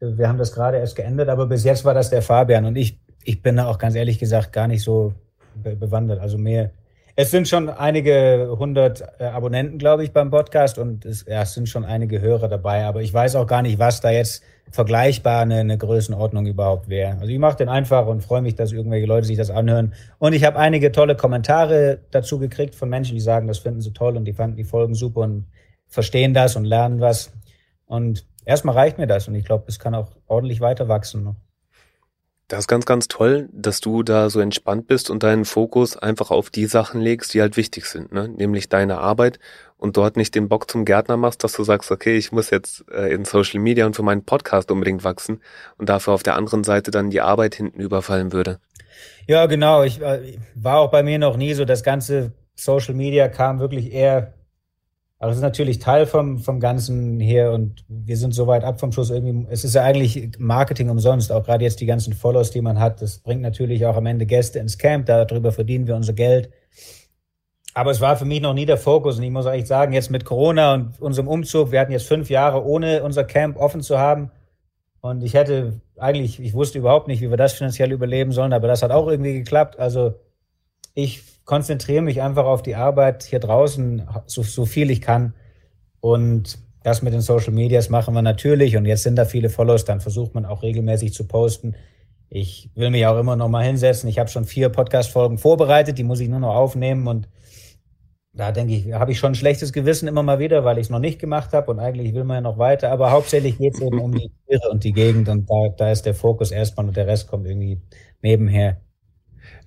[0.01, 1.29] äh, wir haben das gerade erst geändert.
[1.29, 2.65] Aber bis jetzt war das der Fabian.
[2.65, 5.15] Und ich, ich bin da auch ganz ehrlich gesagt gar nicht so
[5.55, 6.21] be bewandert.
[6.21, 6.71] Also mehr.
[7.17, 11.55] Es sind schon einige hundert äh, Abonnenten, glaube ich, beim Podcast und es, ja, es
[11.55, 12.85] sind schon einige Hörer dabei.
[12.85, 17.19] Aber ich weiß auch gar nicht, was da jetzt vergleichbar eine, eine Größenordnung überhaupt wäre.
[17.19, 19.95] Also ich mache den einfach und freue mich, dass irgendwelche Leute sich das anhören.
[20.19, 23.93] Und ich habe einige tolle Kommentare dazu gekriegt von Menschen, die sagen, das finden sie
[23.93, 25.47] toll und die fanden die Folgen super und
[25.89, 27.33] verstehen das und lernen was.
[27.87, 31.37] Und erstmal reicht mir das und ich glaube, es kann auch ordentlich weiter wachsen.
[32.51, 36.33] Das ist ganz, ganz toll, dass du da so entspannt bist und deinen Fokus einfach
[36.33, 38.29] auf die Sachen legst, die halt wichtig sind, ne?
[38.29, 39.39] nämlich deine Arbeit
[39.77, 42.85] und dort nicht den Bock zum Gärtner machst, dass du sagst, okay, ich muss jetzt
[42.91, 45.41] äh, in Social Media und für meinen Podcast unbedingt wachsen
[45.79, 48.59] und dafür auf der anderen Seite dann die Arbeit hinten überfallen würde.
[49.29, 49.85] Ja, genau.
[49.85, 53.93] Ich äh, war auch bei mir noch nie so, das ganze Social Media kam wirklich
[53.93, 54.35] eher,
[55.21, 58.81] also es ist natürlich Teil vom, vom Ganzen hier und wir sind so weit ab
[58.81, 59.47] vom Schuss irgendwie.
[59.51, 63.03] Es ist ja eigentlich Marketing umsonst, auch gerade jetzt die ganzen Follows, die man hat.
[63.03, 66.51] Das bringt natürlich auch am Ende Gäste ins Camp, darüber verdienen wir unser Geld.
[67.75, 69.19] Aber es war für mich noch nie der Fokus.
[69.19, 72.31] Und ich muss eigentlich sagen, jetzt mit Corona und unserem Umzug, wir hatten jetzt fünf
[72.31, 74.31] Jahre ohne unser Camp offen zu haben.
[75.03, 78.69] Und ich hätte eigentlich, ich wusste überhaupt nicht, wie wir das finanziell überleben sollen, aber
[78.69, 79.79] das hat auch irgendwie geklappt.
[79.79, 80.15] Also
[80.95, 85.35] ich konzentriere mich einfach auf die Arbeit hier draußen, so, so viel ich kann.
[85.99, 88.77] Und das mit den Social Medias machen wir natürlich.
[88.77, 91.75] Und jetzt sind da viele Follows, dann versucht man auch regelmäßig zu posten.
[92.29, 94.09] Ich will mich auch immer noch mal hinsetzen.
[94.09, 97.29] Ich habe schon vier Podcast-Folgen vorbereitet, die muss ich nur noch aufnehmen und
[98.33, 100.91] da denke ich, habe ich schon ein schlechtes Gewissen immer mal wieder, weil ich es
[100.91, 102.93] noch nicht gemacht habe und eigentlich will man ja noch weiter.
[102.93, 106.07] Aber hauptsächlich geht es eben um die Tiere und die Gegend und da, da ist
[106.07, 107.81] der Fokus erstmal und der Rest kommt irgendwie
[108.23, 108.81] nebenher.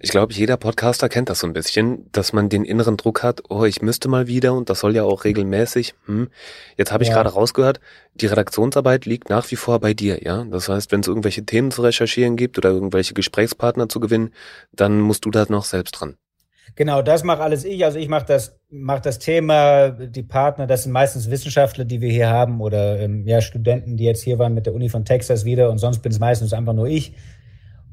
[0.04, 3.44] Ich glaube, jeder Podcaster kennt das so ein bisschen, dass man den inneren Druck hat,
[3.48, 5.96] oh, ich müsste mal wieder und das soll ja auch regelmäßig.
[6.08, 6.28] Hm.
[6.76, 7.16] Jetzt habe ich ja.
[7.16, 7.80] gerade rausgehört,
[8.14, 10.44] die Redaktionsarbeit liegt nach wie vor bei dir, ja.
[10.44, 14.34] Das heißt, wenn es irgendwelche Themen zu recherchieren gibt oder irgendwelche Gesprächspartner zu gewinnen,
[14.74, 16.18] dann musst du da noch selbst dran.
[16.76, 17.86] Genau, das mache alles ich.
[17.86, 22.12] Also ich mache das, mach das Thema, die Partner, das sind meistens Wissenschaftler, die wir
[22.12, 25.46] hier haben oder ähm, ja, Studenten, die jetzt hier waren mit der Uni von Texas
[25.46, 27.14] wieder und sonst bin es meistens einfach nur ich.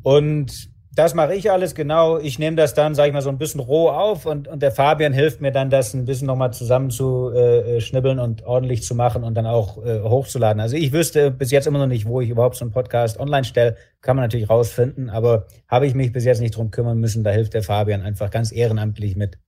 [0.02, 2.18] Und das mache ich alles genau.
[2.18, 4.72] Ich nehme das dann, sage ich mal, so ein bisschen roh auf und, und der
[4.72, 8.96] Fabian hilft mir dann, das ein bisschen nochmal zusammen zu äh, schnibbeln und ordentlich zu
[8.96, 10.60] machen und dann auch äh, hochzuladen.
[10.60, 13.44] Also ich wüsste bis jetzt immer noch nicht, wo ich überhaupt so einen Podcast online
[13.44, 13.76] stelle.
[14.00, 17.22] Kann man natürlich rausfinden, aber habe ich mich bis jetzt nicht drum kümmern müssen.
[17.22, 19.38] Da hilft der Fabian einfach ganz ehrenamtlich mit.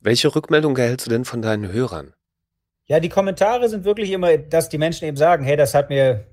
[0.00, 2.12] Welche Rückmeldung erhältst du denn von deinen Hörern?
[2.84, 6.24] Ja, die Kommentare sind wirklich immer, dass die Menschen eben sagen, hey, das hat mir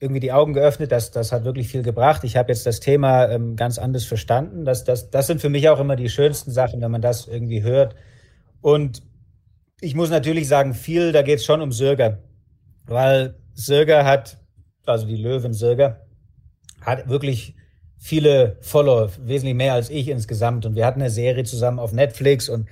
[0.00, 0.92] irgendwie die Augen geöffnet.
[0.92, 2.24] Das, das hat wirklich viel gebracht.
[2.24, 4.64] Ich habe jetzt das Thema ähm, ganz anders verstanden.
[4.64, 7.62] Das, das, das sind für mich auch immer die schönsten Sachen, wenn man das irgendwie
[7.62, 7.94] hört.
[8.60, 9.02] Und
[9.80, 12.18] ich muss natürlich sagen, viel, da geht es schon um Sürger.
[12.86, 14.38] Weil Sürger hat,
[14.86, 16.06] also die Löwen Sürger,
[16.80, 17.54] hat wirklich
[17.96, 20.66] viele Follower, wesentlich mehr als ich insgesamt.
[20.66, 22.68] Und wir hatten eine Serie zusammen auf Netflix und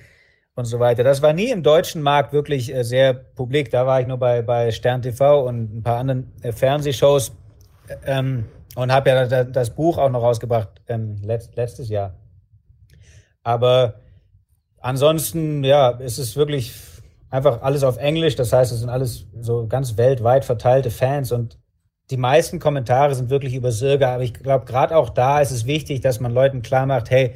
[0.55, 1.03] und so weiter.
[1.03, 3.71] Das war nie im deutschen Markt wirklich äh, sehr publik.
[3.71, 7.31] Da war ich nur bei, bei Stern TV und ein paar anderen äh, Fernsehshows
[8.05, 12.15] ähm, und habe ja das, das, Buch auch noch rausgebracht ähm, letzt, letztes Jahr.
[13.43, 13.95] Aber
[14.79, 16.73] ansonsten, ja, ist es wirklich
[17.29, 18.35] einfach alles auf Englisch.
[18.35, 21.57] Das heißt, es sind alles so ganz weltweit verteilte Fans und
[22.11, 24.13] die meisten Kommentare sind wirklich über Sirga.
[24.13, 27.33] Aber ich glaube, gerade auch da ist es wichtig, dass man Leuten klar macht, hey,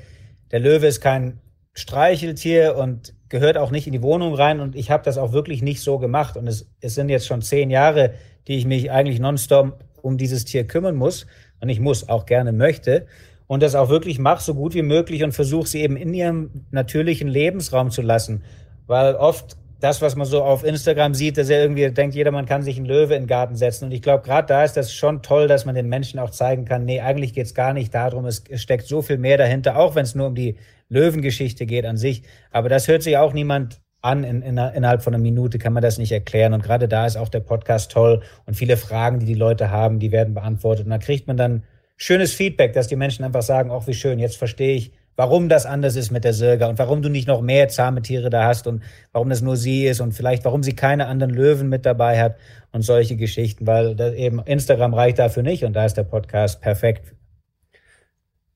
[0.51, 1.39] der Löwe ist kein
[1.78, 4.60] Streicheltier und gehört auch nicht in die Wohnung rein.
[4.60, 6.36] Und ich habe das auch wirklich nicht so gemacht.
[6.36, 8.16] Und es, es sind jetzt schon zehn Jahre,
[8.48, 11.28] die ich mich eigentlich nonstop um dieses Tier kümmern muss.
[11.60, 13.06] Und ich muss auch gerne möchte.
[13.46, 16.66] Und das auch wirklich mache, so gut wie möglich und versuche sie eben in ihrem
[16.72, 18.44] natürlichen Lebensraum zu lassen.
[18.88, 22.46] Weil oft das, was man so auf Instagram sieht, dass er irgendwie denkt, jeder man
[22.46, 23.86] kann sich einen Löwe in den Garten setzen.
[23.86, 26.66] Und ich glaube, gerade da ist das schon toll, dass man den Menschen auch zeigen
[26.66, 30.04] kann, nee, eigentlich geht's gar nicht darum, es steckt so viel mehr dahinter, auch wenn
[30.04, 30.56] es nur um die
[30.90, 32.24] Löwengeschichte geht an sich.
[32.52, 34.24] Aber das hört sich auch niemand an.
[34.24, 36.54] In, in, innerhalb von einer Minute kann man das nicht erklären.
[36.54, 38.22] Und gerade da ist auch der Podcast toll.
[38.46, 40.86] Und viele Fragen, die die Leute haben, die werden beantwortet.
[40.86, 41.63] Und da kriegt man dann
[41.98, 45.65] schönes Feedback, dass die Menschen einfach sagen, ach, wie schön, jetzt verstehe ich, warum das
[45.65, 48.67] anders ist mit der Sirga und warum du nicht noch mehr zahme Tiere da hast
[48.67, 52.21] und warum das nur sie ist und vielleicht warum sie keine anderen Löwen mit dabei
[52.21, 52.38] hat
[52.71, 57.13] und solche Geschichten, weil eben Instagram reicht dafür nicht und da ist der Podcast perfekt.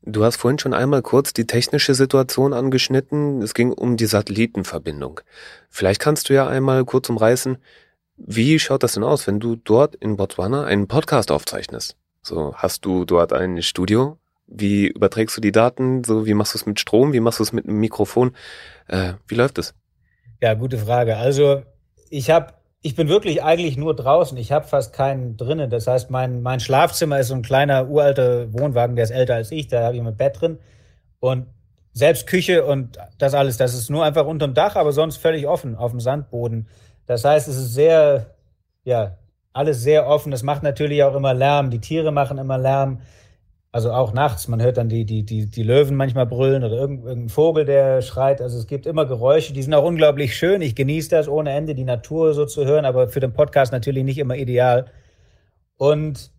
[0.03, 3.41] Du hast vorhin schon einmal kurz die technische Situation angeschnitten.
[3.41, 5.19] Es ging um die Satellitenverbindung.
[5.69, 7.57] Vielleicht kannst du ja einmal kurz umreißen,
[8.17, 11.97] wie schaut das denn aus, wenn du dort in Botswana einen Podcast aufzeichnest?
[12.23, 14.20] So, hast du dort ein Studio?
[14.53, 16.03] Wie überträgst du die Daten?
[16.03, 17.13] So, wie machst du es mit Strom?
[17.13, 18.35] Wie machst du es mit einem Mikrofon?
[18.87, 19.73] Äh, wie läuft es?
[20.41, 21.17] Ja, gute Frage.
[21.17, 21.63] Also,
[22.09, 24.37] ich habe ich bin wirklich eigentlich nur draußen.
[24.37, 25.69] Ich habe fast keinen drinnen.
[25.69, 29.51] Das heißt, mein, mein Schlafzimmer ist so ein kleiner uralter Wohnwagen, der ist älter als
[29.51, 29.67] ich.
[29.67, 30.57] Da habe ich mein Bett drin.
[31.19, 31.45] Und
[31.93, 35.75] selbst Küche und das alles, das ist nur einfach unterm Dach, aber sonst völlig offen
[35.75, 36.67] auf dem Sandboden.
[37.05, 38.33] Das heißt, es ist sehr,
[38.83, 39.17] ja,
[39.53, 40.31] alles sehr offen.
[40.31, 41.69] Das macht natürlich auch immer Lärm.
[41.69, 43.01] Die Tiere machen immer Lärm.
[43.73, 47.29] Also auch nachts, man hört dann die, die, die, die Löwen manchmal brüllen oder irgendein
[47.29, 48.41] Vogel, der schreit.
[48.41, 50.61] Also es gibt immer Geräusche, die sind auch unglaublich schön.
[50.61, 54.03] Ich genieße das ohne Ende, die Natur so zu hören, aber für den Podcast natürlich
[54.03, 54.87] nicht immer ideal.
[55.77, 56.31] Und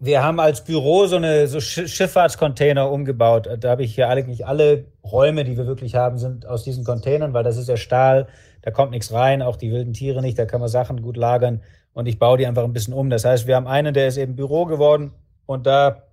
[0.00, 3.48] wir haben als Büro so eine so Schifffahrtscontainer umgebaut.
[3.60, 7.34] Da habe ich hier eigentlich alle Räume, die wir wirklich haben, sind aus diesen Containern,
[7.34, 8.26] weil das ist ja Stahl,
[8.62, 11.62] da kommt nichts rein, auch die wilden Tiere nicht, da kann man Sachen gut lagern
[11.94, 13.10] und ich baue die einfach ein bisschen um.
[13.10, 15.12] Das heißt, wir haben einen, der ist eben Büro geworden
[15.46, 16.07] und da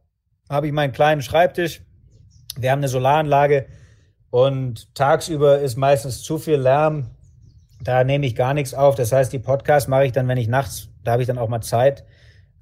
[0.49, 1.81] habe ich meinen kleinen Schreibtisch.
[2.57, 3.65] Wir haben eine Solaranlage
[4.29, 7.11] und tagsüber ist meistens zu viel Lärm.
[7.81, 8.95] Da nehme ich gar nichts auf.
[8.95, 11.49] Das heißt, die Podcasts mache ich dann, wenn ich nachts, da habe ich dann auch
[11.49, 12.05] mal Zeit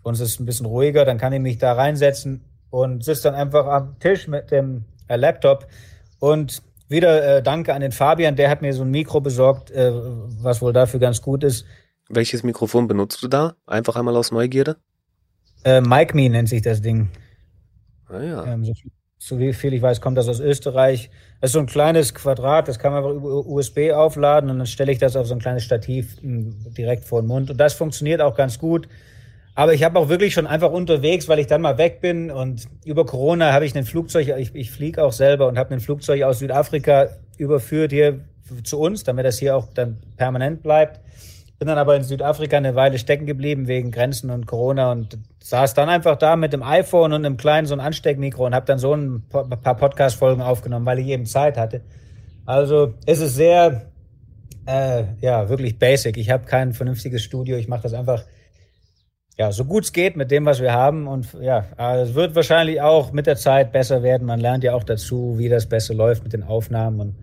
[0.01, 3.35] und es ist ein bisschen ruhiger, dann kann ich mich da reinsetzen und sitze dann
[3.35, 5.67] einfach am Tisch mit dem äh, Laptop
[6.19, 9.91] und wieder äh, danke an den Fabian, der hat mir so ein Mikro besorgt, äh,
[10.41, 11.65] was wohl dafür ganz gut ist.
[12.09, 13.55] Welches Mikrofon benutzt du da?
[13.65, 14.77] Einfach einmal aus Neugierde?
[15.63, 17.09] Äh, Mike Me nennt sich das Ding.
[18.13, 18.45] Ah, ja.
[18.45, 18.73] Ähm, so,
[19.17, 21.09] so wie viel ich weiß, kommt das aus Österreich.
[21.41, 24.67] Das ist so ein kleines Quadrat, das kann man einfach über USB aufladen und dann
[24.67, 27.49] stelle ich das auf so ein kleines Stativ hm, direkt vor den Mund.
[27.49, 28.87] Und das funktioniert auch ganz gut.
[29.55, 32.67] Aber ich habe auch wirklich schon einfach unterwegs, weil ich dann mal weg bin und
[32.85, 36.23] über Corona habe ich ein Flugzeug, ich, ich fliege auch selber und habe ein Flugzeug
[36.23, 38.19] aus Südafrika überführt hier
[38.63, 40.99] zu uns, damit das hier auch dann permanent bleibt.
[41.63, 45.73] Bin dann aber in Südafrika eine Weile stecken geblieben wegen Grenzen und Corona und saß
[45.73, 48.79] dann einfach da mit dem iPhone und einem kleinen so ein Ansteckmikro und habe dann
[48.79, 51.79] so ein paar Podcast-Folgen aufgenommen, weil ich eben Zeit hatte.
[52.45, 53.83] Also es ist sehr,
[54.65, 56.17] äh, ja, wirklich basic.
[56.17, 57.55] Ich habe kein vernünftiges Studio.
[57.55, 58.25] Ich mache das einfach
[59.37, 61.07] ja, so gut es geht mit dem, was wir haben.
[61.07, 61.63] Und ja,
[61.95, 64.27] es wird wahrscheinlich auch mit der Zeit besser werden.
[64.27, 66.99] Man lernt ja auch dazu, wie das besser läuft mit den Aufnahmen.
[66.99, 67.15] Und,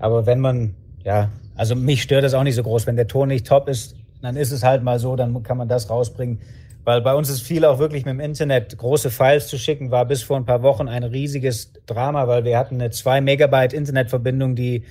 [0.00, 0.74] aber wenn man,
[1.06, 2.86] ja, also mich stört das auch nicht so groß.
[2.88, 5.68] Wenn der Ton nicht top ist, dann ist es halt mal so, dann kann man
[5.68, 6.40] das rausbringen.
[6.82, 10.04] Weil bei uns ist viel auch wirklich mit dem Internet große Files zu schicken, war
[10.04, 14.56] bis vor ein paar Wochen ein riesiges Drama, weil wir hatten eine 2 Megabyte Internetverbindung,
[14.56, 14.82] die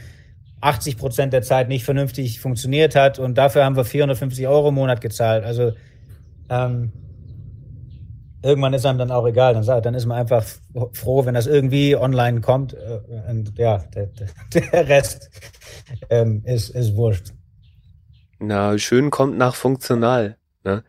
[0.61, 4.75] 80 Prozent der Zeit nicht vernünftig funktioniert hat und dafür haben wir 450 Euro im
[4.75, 5.43] Monat gezahlt.
[5.43, 5.73] Also
[6.49, 6.93] ähm,
[8.45, 9.53] irgendwann ist einem dann auch egal.
[9.53, 10.45] Dann, dann ist man einfach
[10.93, 12.73] froh, wenn das irgendwie online kommt.
[12.73, 14.09] Äh, und ja, der,
[14.53, 15.29] der Rest
[16.09, 17.33] ähm, ist, ist wurscht.
[18.39, 20.37] Na, schön kommt nach funktional.
[20.63, 20.83] Ne?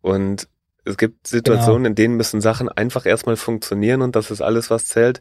[0.00, 0.48] Und
[0.84, 1.88] es gibt Situationen, genau.
[1.90, 5.20] in denen müssen Sachen einfach erstmal funktionieren und das ist alles, was zählt.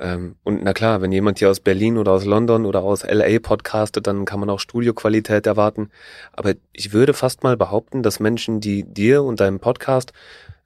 [0.00, 3.38] Ähm, und na klar, wenn jemand hier aus Berlin oder aus London oder aus LA
[3.40, 5.90] podcastet, dann kann man auch Studioqualität erwarten.
[6.32, 10.12] Aber ich würde fast mal behaupten, dass Menschen, die dir und deinem Podcast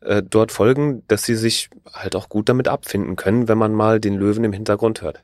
[0.05, 4.01] äh, dort folgen, dass sie sich halt auch gut damit abfinden können, wenn man mal
[4.01, 5.23] den Löwen im Hintergrund hört.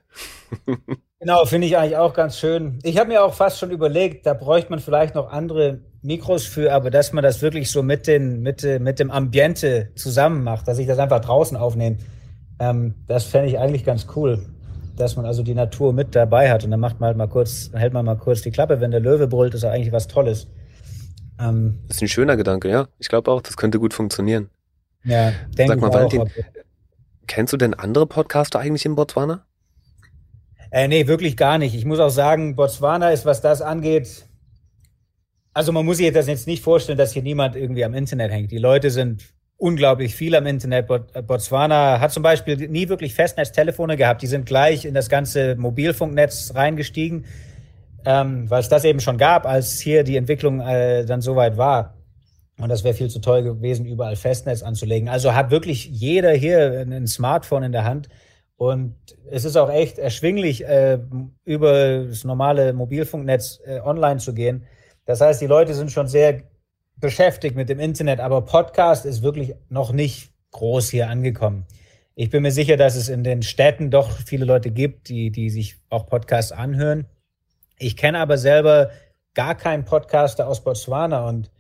[1.21, 2.79] genau, finde ich eigentlich auch ganz schön.
[2.83, 6.73] Ich habe mir auch fast schon überlegt, da bräuchte man vielleicht noch andere Mikros für,
[6.73, 10.79] aber dass man das wirklich so mit, den, mit, mit dem Ambiente zusammen macht, dass
[10.79, 11.99] ich das einfach draußen aufnehme
[12.59, 14.45] ähm, das fände ich eigentlich ganz cool,
[14.97, 17.71] dass man also die Natur mit dabei hat und dann macht man halt mal kurz,
[17.73, 20.49] hält man mal kurz die Klappe, wenn der Löwe brüllt, ist ja eigentlich was Tolles.
[21.41, 22.88] Ähm, das ist ein schöner Gedanke, ja.
[22.99, 24.51] Ich glaube auch, das könnte gut funktionieren.
[25.09, 26.29] Ja, denke Sag mal, Valentin, auch,
[27.27, 29.47] kennst du denn andere Podcaster eigentlich in Botswana?
[30.71, 31.75] Äh, nee, wirklich gar nicht.
[31.75, 34.27] Ich muss auch sagen, Botswana ist, was das angeht,
[35.55, 38.51] also man muss sich das jetzt nicht vorstellen, dass hier niemand irgendwie am Internet hängt.
[38.53, 39.25] Die Leute sind
[39.57, 40.88] unglaublich viel am Internet.
[40.90, 44.21] Äh, Botswana hat zum Beispiel nie wirklich Festnetztelefone gehabt.
[44.23, 47.25] Die sind gleich in das ganze Mobilfunknetz reingestiegen,
[48.05, 51.97] ähm, weil es das eben schon gab, als hier die Entwicklung äh, dann soweit war.
[52.59, 55.09] Und das wäre viel zu toll gewesen, überall Festnetz anzulegen.
[55.09, 58.09] Also hat wirklich jeder hier ein Smartphone in der Hand.
[58.57, 58.97] Und
[59.31, 60.99] es ist auch echt erschwinglich, äh,
[61.44, 64.66] über das normale Mobilfunknetz äh, online zu gehen.
[65.05, 66.42] Das heißt, die Leute sind schon sehr
[66.97, 71.66] beschäftigt mit dem Internet, aber Podcast ist wirklich noch nicht groß hier angekommen.
[72.16, 75.51] Ich bin mir sicher, dass es in den Städten doch viele Leute gibt, die, die
[75.51, 77.07] sich auch Podcasts anhören.
[77.79, 78.90] Ich kenne aber selber
[79.35, 81.53] gar keinen Podcaster aus Botswana und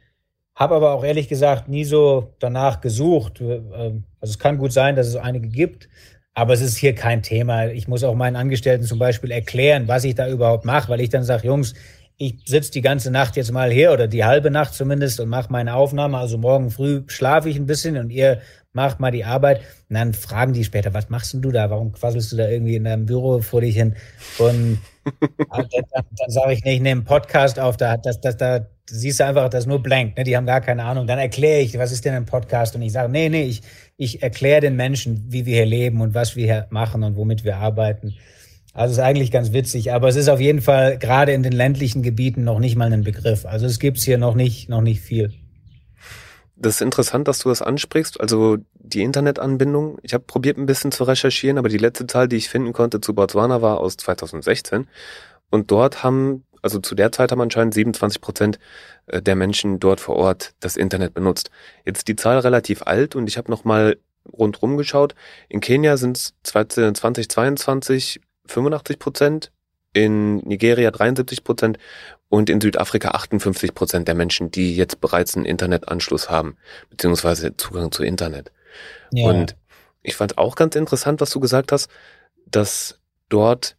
[0.58, 3.40] habe aber auch ehrlich gesagt nie so danach gesucht.
[3.40, 5.88] Ähm, also es kann gut sein, dass es einige gibt,
[6.34, 7.68] aber es ist hier kein Thema.
[7.68, 11.10] Ich muss auch meinen Angestellten zum Beispiel erklären, was ich da überhaupt mache, weil ich
[11.10, 11.74] dann sage, Jungs,
[12.16, 15.52] ich sitze die ganze Nacht jetzt mal hier oder die halbe Nacht zumindest und mache
[15.52, 16.18] meine Aufnahme.
[16.18, 18.40] Also morgen früh schlafe ich ein bisschen und ihr
[18.72, 19.60] macht mal die Arbeit.
[19.88, 21.70] Und dann fragen die später, was machst denn du da?
[21.70, 23.94] Warum quasselst du da irgendwie in deinem Büro vor dich hin?
[24.38, 24.80] Und
[25.52, 28.66] dann, dann, dann sage ich, nee, ich nehme einen Podcast auf, da, das, das, da
[28.88, 30.24] siehst du einfach, das ist nur blank, ne?
[30.24, 31.06] die haben gar keine Ahnung.
[31.06, 32.74] Dann erkläre ich, was ist denn ein Podcast?
[32.74, 33.62] Und ich sage, nee, nee, ich,
[33.96, 37.44] ich erkläre den Menschen, wie wir hier leben und was wir hier machen und womit
[37.44, 38.14] wir arbeiten.
[38.74, 42.02] Also ist eigentlich ganz witzig, aber es ist auf jeden Fall gerade in den ländlichen
[42.02, 43.44] Gebieten noch nicht mal ein Begriff.
[43.44, 45.32] Also es gibt's hier noch nicht, noch nicht viel.
[46.54, 48.20] Das ist interessant, dass du das ansprichst.
[48.20, 49.98] Also die Internetanbindung.
[50.02, 53.00] Ich habe probiert ein bisschen zu recherchieren, aber die letzte Zahl, die ich finden konnte
[53.00, 54.86] zu Botswana, war aus 2016.
[55.50, 58.58] Und dort haben, also zu der Zeit haben anscheinend 27 Prozent
[59.06, 61.50] äh, der Menschen dort vor Ort das Internet benutzt.
[61.84, 63.98] Jetzt ist die Zahl relativ alt und ich habe nochmal
[64.32, 65.14] rundrum geschaut.
[65.48, 69.52] In Kenia sind es 2022 85 Prozent,
[69.92, 71.78] in Nigeria 73 Prozent
[72.28, 76.56] und in Südafrika 58 Prozent der Menschen, die jetzt bereits einen Internetanschluss haben,
[76.90, 78.52] beziehungsweise Zugang zu Internet.
[79.12, 79.28] Ja.
[79.28, 79.56] Und
[80.02, 81.88] ich fand auch ganz interessant, was du gesagt hast,
[82.46, 83.76] dass dort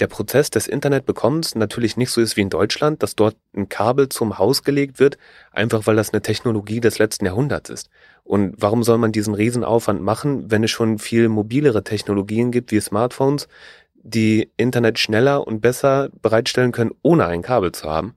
[0.00, 4.08] der Prozess des Internetbekommens natürlich nicht so ist wie in Deutschland, dass dort ein Kabel
[4.08, 5.18] zum Haus gelegt wird,
[5.50, 7.90] einfach weil das eine Technologie des letzten Jahrhunderts ist.
[8.22, 12.80] Und warum soll man diesen Riesenaufwand machen, wenn es schon viel mobilere Technologien gibt wie
[12.80, 13.48] Smartphones,
[13.94, 18.14] die Internet schneller und besser bereitstellen können, ohne ein Kabel zu haben.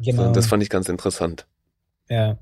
[0.00, 0.32] Genau.
[0.32, 1.46] das fand ich ganz interessant.
[2.08, 2.38] Ja.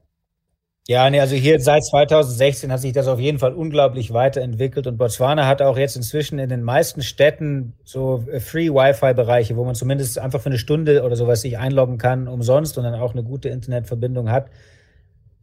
[0.89, 4.97] Ja, nee, also hier seit 2016 hat sich das auf jeden Fall unglaublich weiterentwickelt und
[4.97, 9.76] Botswana hat auch jetzt inzwischen in den meisten Städten so äh, Free Wi-Fi-Bereiche, wo man
[9.76, 13.22] zumindest einfach für eine Stunde oder sowas sich einloggen kann, umsonst und dann auch eine
[13.22, 14.51] gute Internetverbindung hat.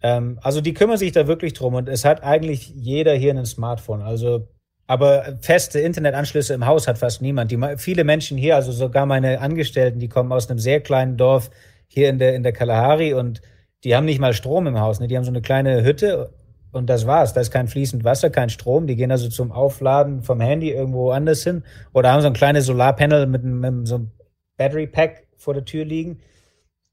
[0.01, 3.45] Ähm, also die kümmern sich da wirklich drum und es hat eigentlich jeder hier ein
[3.45, 4.01] Smartphone.
[4.01, 4.47] Also
[4.87, 7.51] Aber feste Internetanschlüsse im Haus hat fast niemand.
[7.51, 11.49] Die, viele Menschen hier, also sogar meine Angestellten, die kommen aus einem sehr kleinen Dorf
[11.87, 13.41] hier in der, in der Kalahari und
[13.83, 14.99] die haben nicht mal Strom im Haus.
[14.99, 15.07] Ne?
[15.07, 16.33] Die haben so eine kleine Hütte
[16.71, 17.33] und das war's.
[17.33, 18.87] Da ist kein fließend Wasser, kein Strom.
[18.87, 21.63] Die gehen also zum Aufladen vom Handy irgendwo anders hin
[21.93, 24.11] oder haben so ein kleines Solarpanel mit, mit so einem
[24.57, 26.19] Battery Pack vor der Tür liegen.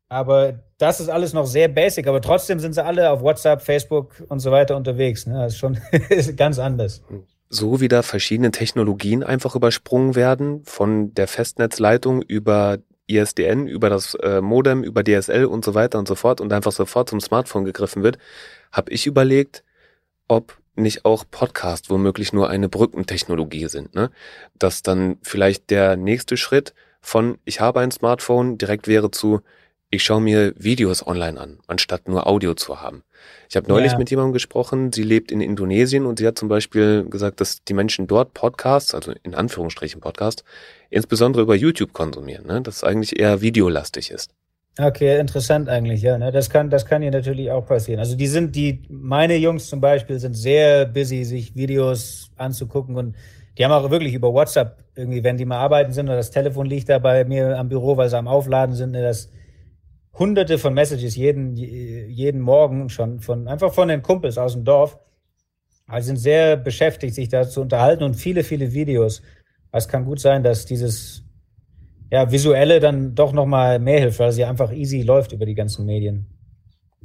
[0.09, 4.22] Aber das ist alles noch sehr basic, aber trotzdem sind sie alle auf WhatsApp, Facebook
[4.28, 5.26] und so weiter unterwegs.
[5.26, 5.34] Ne?
[5.34, 5.78] Das ist schon
[6.37, 7.03] ganz anders.
[7.49, 14.14] So wie da verschiedene Technologien einfach übersprungen werden, von der Festnetzleitung über ISDN, über das
[14.14, 17.64] äh, Modem, über DSL und so weiter und so fort und einfach sofort zum Smartphone
[17.64, 18.18] gegriffen wird,
[18.72, 19.62] habe ich überlegt,
[20.28, 24.11] ob nicht auch Podcast womöglich nur eine Brückentechnologie sind, ne?
[24.59, 29.40] Dass dann vielleicht der nächste Schritt von ich habe ein Smartphone direkt wäre zu
[29.90, 33.04] ich schaue mir Videos online an, anstatt nur Audio zu haben.
[33.48, 33.98] Ich habe neulich ja.
[33.98, 37.74] mit jemandem gesprochen, sie lebt in Indonesien und sie hat zum Beispiel gesagt, dass die
[37.74, 40.42] Menschen dort Podcasts, also in Anführungsstrichen Podcasts,
[40.91, 42.61] insbesondere über YouTube konsumieren, ne?
[42.62, 44.30] dass es eigentlich eher videolastig ist.
[44.78, 46.18] Okay, interessant eigentlich, ja.
[46.18, 46.30] Ne?
[46.30, 47.99] Das kann, das kann hier natürlich auch passieren.
[47.99, 53.16] Also die sind, die, meine Jungs zum Beispiel sind sehr busy, sich Videos anzugucken und
[53.57, 56.66] die haben auch wirklich über WhatsApp irgendwie, wenn die mal arbeiten sind oder das Telefon
[56.66, 59.30] liegt da bei mir am Büro, weil sie am Aufladen sind, ne, das
[60.18, 64.99] hunderte von Messages jeden, jeden Morgen schon von, einfach von den Kumpels aus dem Dorf.
[65.87, 69.22] Also sind sehr beschäftigt, sich da zu unterhalten und viele, viele Videos.
[69.77, 71.27] Es kann gut sein, dass dieses
[72.11, 75.87] ja, visuelle dann doch nochmal mehr hilft, weil sie einfach easy läuft über die ganzen
[75.87, 76.27] Medien.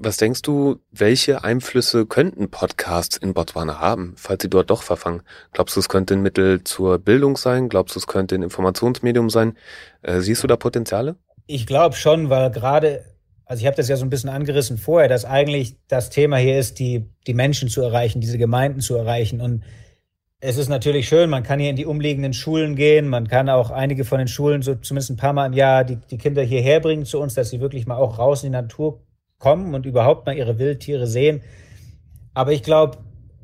[0.04, 5.22] Was denkst du, welche Einflüsse könnten Podcasts in Botswana haben, falls sie dort doch verfangen?
[5.52, 7.70] Glaubst du, es könnte ein Mittel zur Bildung sein?
[7.70, 9.58] Glaubst du, es könnte ein Informationsmedium sein?
[10.02, 11.18] Äh, siehst du da Potenziale?
[11.46, 13.04] Ich glaube schon, weil gerade,
[13.46, 16.58] also ich habe das ja so ein bisschen angerissen vorher, dass eigentlich das Thema hier
[16.58, 19.40] ist, die, die Menschen zu erreichen, diese Gemeinden zu erreichen.
[19.40, 19.64] Und
[20.44, 23.70] es ist natürlich schön, man kann hier in die umliegenden Schulen gehen, man kann auch
[23.70, 26.80] einige von den Schulen so zumindest ein paar Mal im Jahr die, die Kinder hierher
[26.80, 29.02] bringen zu uns, dass sie wirklich mal auch raus in die Natur
[29.38, 31.42] kommen und überhaupt mal ihre Wildtiere sehen.
[32.34, 32.98] Aber ich glaube,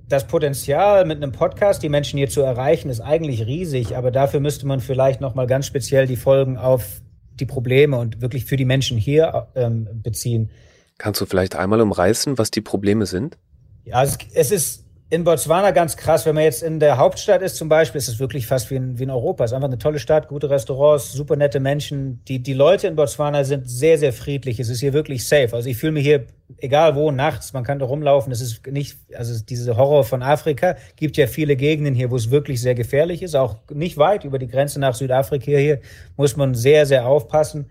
[0.10, 3.96] das Potenzial mit einem Podcast, die Menschen hier zu erreichen, ist eigentlich riesig.
[3.96, 7.02] Aber dafür müsste man vielleicht noch mal ganz speziell die Folgen auf
[7.34, 10.50] die Probleme und wirklich für die Menschen hier ähm, beziehen.
[10.98, 13.38] Kannst du vielleicht einmal umreißen, was die Probleme sind?
[13.84, 16.26] Ja, es, es ist in Botswana ganz krass.
[16.26, 19.00] Wenn man jetzt in der Hauptstadt ist zum Beispiel, ist es wirklich fast wie in,
[19.00, 19.46] wie in Europa.
[19.46, 22.22] Es ist einfach eine tolle Stadt, gute Restaurants, super nette Menschen.
[22.28, 24.60] Die, die Leute in Botswana sind sehr, sehr friedlich.
[24.60, 25.54] Es ist hier wirklich safe.
[25.54, 26.26] Also ich fühle mich hier,
[26.58, 28.34] egal wo, nachts, man kann da rumlaufen.
[28.34, 32.30] Es ist nicht, also diese Horror von Afrika gibt ja viele Gegenden hier, wo es
[32.30, 33.36] wirklich sehr gefährlich ist.
[33.36, 35.80] Auch nicht weit über die Grenze nach Südafrika hier
[36.18, 37.70] muss man sehr, sehr aufpassen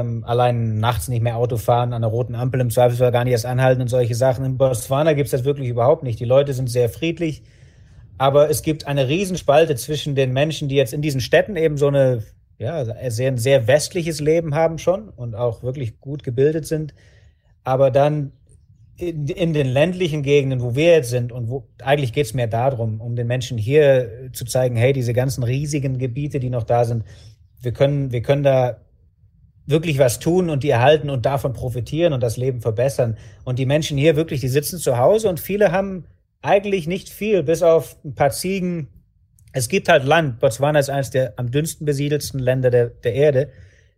[0.00, 3.32] ähm, allein nachts nicht mehr Auto fahren, an der roten Ampel im Zweifelsfall gar nicht
[3.32, 4.44] erst anhalten und solche Sachen.
[4.44, 6.20] In Botswana gibt es das wirklich überhaupt nicht.
[6.20, 7.42] Die Leute sind sehr friedlich,
[8.18, 11.88] aber es gibt eine Riesenspalte zwischen den Menschen, die jetzt in diesen Städten eben so
[11.88, 12.22] eine,
[12.58, 16.94] ja, sehr, ein sehr westliches Leben haben schon und auch wirklich gut gebildet sind,
[17.64, 18.32] aber dann
[18.96, 22.46] in, in den ländlichen Gegenden, wo wir jetzt sind und wo eigentlich geht es mehr
[22.46, 26.84] darum, um den Menschen hier zu zeigen, hey, diese ganzen riesigen Gebiete, die noch da
[26.84, 27.04] sind,
[27.60, 28.76] wir können, wir können da
[29.66, 33.16] wirklich was tun und die erhalten und davon profitieren und das Leben verbessern.
[33.44, 36.04] Und die Menschen hier wirklich, die sitzen zu Hause und viele haben
[36.42, 38.88] eigentlich nicht viel, bis auf ein paar Ziegen.
[39.52, 40.40] Es gibt halt Land.
[40.40, 43.50] Botswana ist eines der am dünnsten besiedelsten Länder der, der Erde.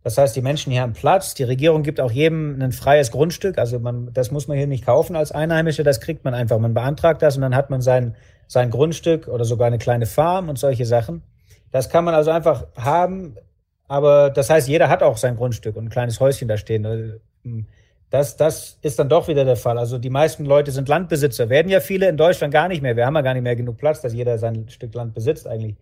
[0.04, 1.34] Das heißt, die Menschen hier haben Platz.
[1.34, 3.58] Die Regierung gibt auch jedem ein freies Grundstück.
[3.58, 5.82] Also man, das muss man hier nicht kaufen als Einheimische.
[5.82, 6.60] Das kriegt man einfach.
[6.60, 8.14] Man beantragt das und dann hat man sein,
[8.46, 11.22] sein Grundstück oder sogar eine kleine Farm und solche Sachen.
[11.72, 13.34] Das kann man also einfach haben.
[13.88, 16.86] Aber das heißt, jeder hat auch sein Grundstück und ein kleines Häuschen da stehen.
[16.86, 17.14] Also,
[17.44, 17.66] hm,
[18.10, 19.78] das, das ist dann doch wieder der Fall.
[19.78, 21.48] Also die meisten Leute sind Landbesitzer.
[21.48, 22.96] Werden ja viele in Deutschland gar nicht mehr.
[22.96, 25.76] Wir haben ja gar nicht mehr genug Platz, dass jeder sein Stück Land besitzt eigentlich.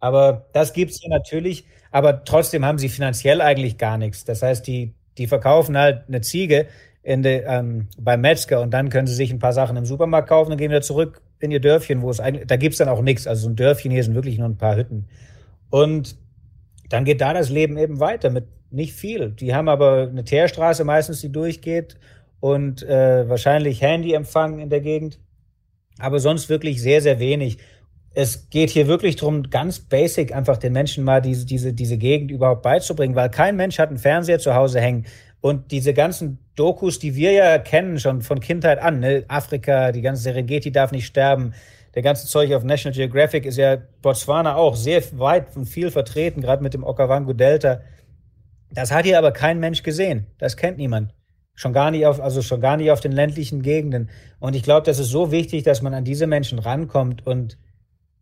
[0.00, 1.66] Aber das gibt's hier natürlich.
[1.90, 4.24] Aber trotzdem haben sie finanziell eigentlich gar nichts.
[4.24, 6.66] Das heißt, die, die verkaufen halt eine Ziege
[7.02, 10.28] in de, ähm, beim Metzger und dann können sie sich ein paar Sachen im Supermarkt
[10.28, 13.00] kaufen und gehen wieder zurück in ihr Dörfchen, wo es eigentlich, da gibt's dann auch
[13.00, 13.26] nichts.
[13.26, 15.08] Also so ein Dörfchen hier sind wirklich nur ein paar Hütten.
[15.70, 16.16] Und
[16.88, 19.30] dann geht da das Leben eben weiter mit nicht viel.
[19.30, 21.96] Die haben aber eine Teerstraße meistens, die durchgeht
[22.40, 25.18] und äh, wahrscheinlich Handyempfang in der Gegend,
[25.98, 27.58] aber sonst wirklich sehr, sehr wenig.
[28.14, 32.30] Es geht hier wirklich darum, ganz basic einfach den Menschen mal diese, diese, diese Gegend
[32.30, 35.06] überhaupt beizubringen, weil kein Mensch hat einen Fernseher zu Hause hängen.
[35.40, 39.24] Und diese ganzen Dokus, die wir ja kennen, schon von Kindheit an, ne?
[39.28, 41.54] Afrika, die ganze Serengeti darf nicht sterben,
[41.98, 46.40] der ganze Zeug auf National Geographic ist ja Botswana auch sehr weit und viel vertreten,
[46.40, 47.80] gerade mit dem Okavango Delta.
[48.70, 50.28] Das hat hier aber kein Mensch gesehen.
[50.38, 51.12] Das kennt niemand.
[51.56, 54.10] Schon gar nicht auf, also schon gar nicht auf den ländlichen Gegenden.
[54.38, 57.58] Und ich glaube, das ist so wichtig, dass man an diese Menschen rankommt und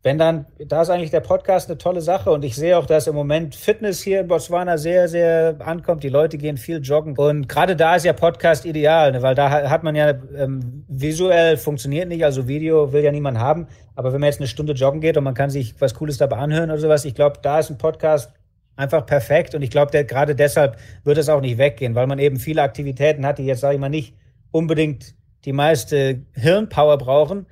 [0.03, 3.07] wenn dann, da ist eigentlich der Podcast eine tolle Sache und ich sehe auch, dass
[3.07, 6.03] im Moment Fitness hier in Botswana sehr, sehr ankommt.
[6.03, 9.21] Die Leute gehen viel joggen und gerade da ist ja Podcast ideal, ne?
[9.21, 13.67] weil da hat man ja ähm, visuell funktioniert nicht, also Video will ja niemand haben,
[13.95, 16.37] aber wenn man jetzt eine Stunde joggen geht und man kann sich was Cooles dabei
[16.37, 18.31] anhören oder sowas, ich glaube, da ist ein Podcast
[18.77, 22.37] einfach perfekt und ich glaube, gerade deshalb wird es auch nicht weggehen, weil man eben
[22.37, 24.15] viele Aktivitäten hat, die jetzt, sage ich mal, nicht
[24.51, 27.47] unbedingt die meiste Hirnpower brauchen,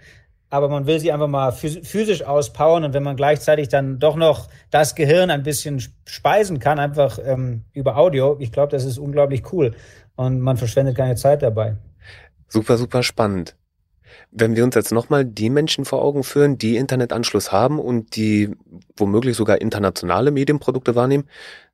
[0.50, 4.48] aber man will sie einfach mal physisch auspowern und wenn man gleichzeitig dann doch noch
[4.72, 9.52] das Gehirn ein bisschen speisen kann, einfach ähm, über Audio, ich glaube, das ist unglaublich
[9.52, 9.74] cool
[10.16, 11.76] und man verschwendet keine Zeit dabei.
[12.48, 13.56] Super, super spannend.
[14.32, 18.52] Wenn wir uns jetzt nochmal die Menschen vor Augen führen, die Internetanschluss haben und die
[18.96, 21.26] womöglich sogar internationale Medienprodukte wahrnehmen,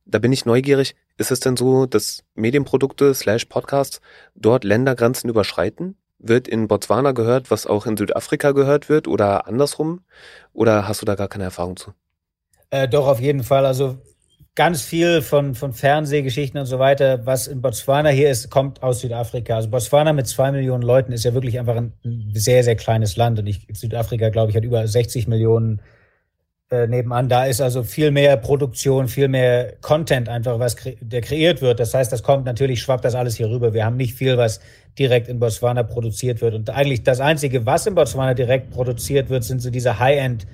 [0.05, 0.95] da bin ich neugierig.
[1.17, 4.01] Ist es denn so, dass Medienprodukte slash Podcasts
[4.35, 5.97] dort Ländergrenzen überschreiten?
[6.21, 10.01] Wird in Botswana gehört, was auch in Südafrika gehört wird oder andersrum?
[10.53, 11.93] Oder hast du da gar keine Erfahrung zu?
[12.69, 13.65] Äh, doch, auf jeden Fall.
[13.65, 13.97] Also
[14.55, 18.99] ganz viel von, von Fernsehgeschichten und so weiter, was in Botswana hier ist, kommt aus
[19.01, 19.55] Südafrika.
[19.55, 21.93] Also Botswana mit zwei Millionen Leuten ist ja wirklich einfach ein
[22.33, 23.39] sehr, sehr kleines Land.
[23.39, 25.81] Und ich, Südafrika, glaube ich, hat über 60 Millionen
[26.71, 27.27] äh, nebenan.
[27.27, 31.81] Da ist also viel mehr Produktion, viel mehr Content einfach, was kre der kreiert wird.
[31.81, 33.73] Das heißt, das kommt natürlich, schwappt das alles hier rüber.
[33.73, 34.61] Wir haben nicht viel, was
[34.97, 36.53] direkt in Botswana produziert wird.
[36.55, 40.47] Und eigentlich das Einzige, was in Botswana direkt produziert wird, sind so diese High-End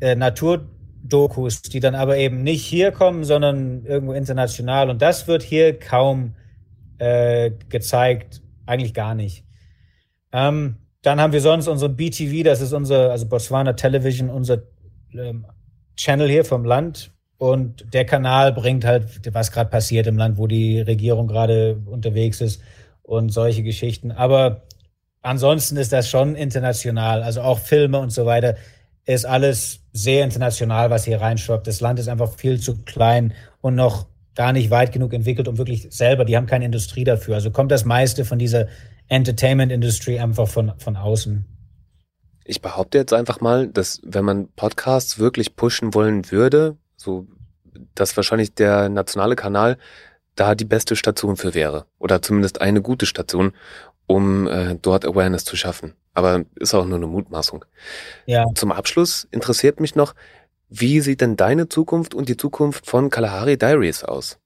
[0.00, 4.90] äh, Naturdokus, die dann aber eben nicht hier kommen, sondern irgendwo international.
[4.90, 6.34] Und das wird hier kaum
[6.98, 9.44] äh, gezeigt, eigentlich gar nicht.
[10.32, 14.58] Ähm, dann haben wir sonst unseren BTV, das ist unser, also Botswana Television, unser
[15.96, 17.12] Channel hier vom Land.
[17.38, 22.40] Und der Kanal bringt halt, was gerade passiert im Land, wo die Regierung gerade unterwegs
[22.40, 22.62] ist
[23.02, 24.10] und solche Geschichten.
[24.10, 24.62] Aber
[25.20, 27.22] ansonsten ist das schon international.
[27.22, 28.56] Also auch Filme und so weiter
[29.04, 31.66] ist alles sehr international, was hier reinschwappt.
[31.66, 35.58] Das Land ist einfach viel zu klein und noch gar nicht weit genug entwickelt, um
[35.58, 37.36] wirklich selber, die haben keine Industrie dafür.
[37.36, 38.66] Also kommt das meiste von dieser
[39.08, 41.46] Entertainment-Industrie einfach von, von außen.
[42.48, 47.26] Ich behaupte jetzt einfach mal, dass wenn man Podcasts wirklich pushen wollen würde, so
[47.94, 49.76] dass wahrscheinlich der nationale Kanal
[50.36, 51.86] da die beste Station für wäre.
[51.98, 53.52] Oder zumindest eine gute Station,
[54.06, 55.94] um äh, dort Awareness zu schaffen.
[56.14, 57.64] Aber ist auch nur eine Mutmaßung.
[58.26, 58.44] Ja.
[58.54, 60.14] Zum Abschluss interessiert mich noch,
[60.68, 64.38] wie sieht denn deine Zukunft und die Zukunft von Kalahari Diaries aus?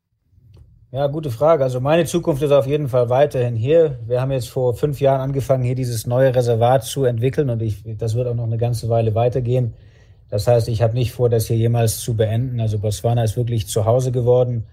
[0.92, 1.62] Ja, gute Frage.
[1.62, 4.00] Also meine Zukunft ist auf jeden Fall weiterhin hier.
[4.06, 7.84] Wir haben jetzt vor fünf Jahren angefangen, hier dieses neue Reservat zu entwickeln und ich,
[7.96, 9.74] das wird auch noch eine ganze Weile weitergehen.
[10.30, 12.60] Das heißt, ich habe nicht vor, das hier jemals zu beenden.
[12.60, 14.66] Also Botswana ist wirklich zu Hause geworden.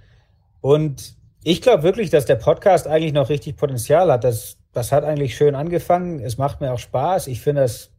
[0.60, 4.24] Und ich glaube wirklich, dass der Podcast eigentlich noch richtig Potenzial hat.
[4.24, 6.20] Das, das hat eigentlich schön angefangen.
[6.20, 7.28] Es macht mir auch Spaß.
[7.28, 7.92] Ich finde das,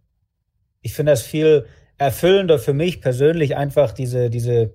[0.83, 1.67] ich finde das viel
[1.99, 4.75] erfüllender für mich persönlich einfach diese, diese,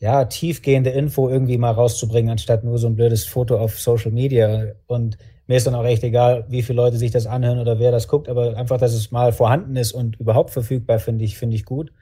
[0.00, 4.72] ja, tiefgehende Info irgendwie mal rauszubringen, anstatt nur so ein blödes Foto auf Social Media.
[4.86, 7.92] Und mir ist dann auch echt egal, wie viele Leute sich das anhören oder wer
[7.92, 11.56] das guckt, aber einfach, dass es mal vorhanden ist und überhaupt verfügbar, finde ich, finde
[11.56, 11.92] ich gut.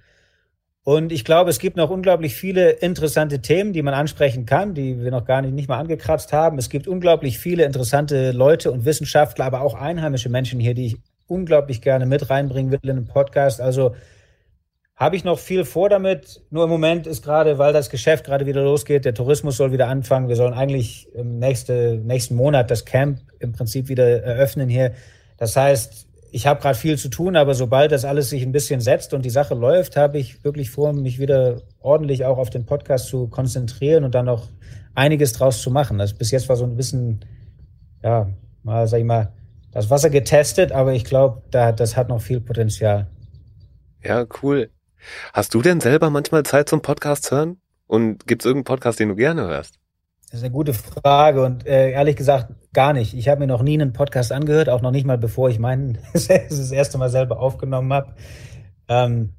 [0.84, 5.02] Und ich glaube, es gibt noch unglaublich viele interessante Themen, die man ansprechen kann, die
[5.02, 6.56] wir noch gar nicht, nicht mal angekratzt haben.
[6.56, 10.96] Es gibt unglaublich viele interessante Leute und Wissenschaftler, aber auch einheimische Menschen hier, die ich
[11.26, 13.60] unglaublich gerne mit reinbringen will in den Podcast.
[13.60, 13.96] Also
[14.98, 16.42] habe ich noch viel vor damit.
[16.50, 19.86] Nur im Moment ist gerade, weil das Geschäft gerade wieder losgeht, der Tourismus soll wieder
[19.86, 20.28] anfangen.
[20.28, 24.92] Wir sollen eigentlich im nächste, nächsten Monat das Camp im Prinzip wieder eröffnen hier.
[25.36, 28.80] Das heißt, ich habe gerade viel zu tun, aber sobald das alles sich ein bisschen
[28.80, 32.66] setzt und die Sache läuft, habe ich wirklich vor, mich wieder ordentlich auch auf den
[32.66, 34.48] Podcast zu konzentrieren und dann noch
[34.96, 35.98] einiges draus zu machen.
[35.98, 37.20] Das bis jetzt war so ein bisschen,
[38.02, 38.28] ja,
[38.64, 39.32] mal sag ich mal,
[39.70, 43.06] das Wasser getestet, aber ich glaube, da, das hat noch viel Potenzial.
[44.02, 44.70] Ja, cool.
[45.32, 47.60] Hast du denn selber manchmal Zeit zum Podcast hören?
[47.86, 49.78] Und gibt es irgendeinen Podcast, den du gerne hörst?
[50.30, 53.14] Das ist eine gute Frage und äh, ehrlich gesagt gar nicht.
[53.14, 55.98] Ich habe mir noch nie einen Podcast angehört, auch noch nicht mal bevor ich meinen
[56.12, 56.28] das
[56.70, 58.14] erste Mal selber aufgenommen habe.
[58.88, 59.32] Ähm,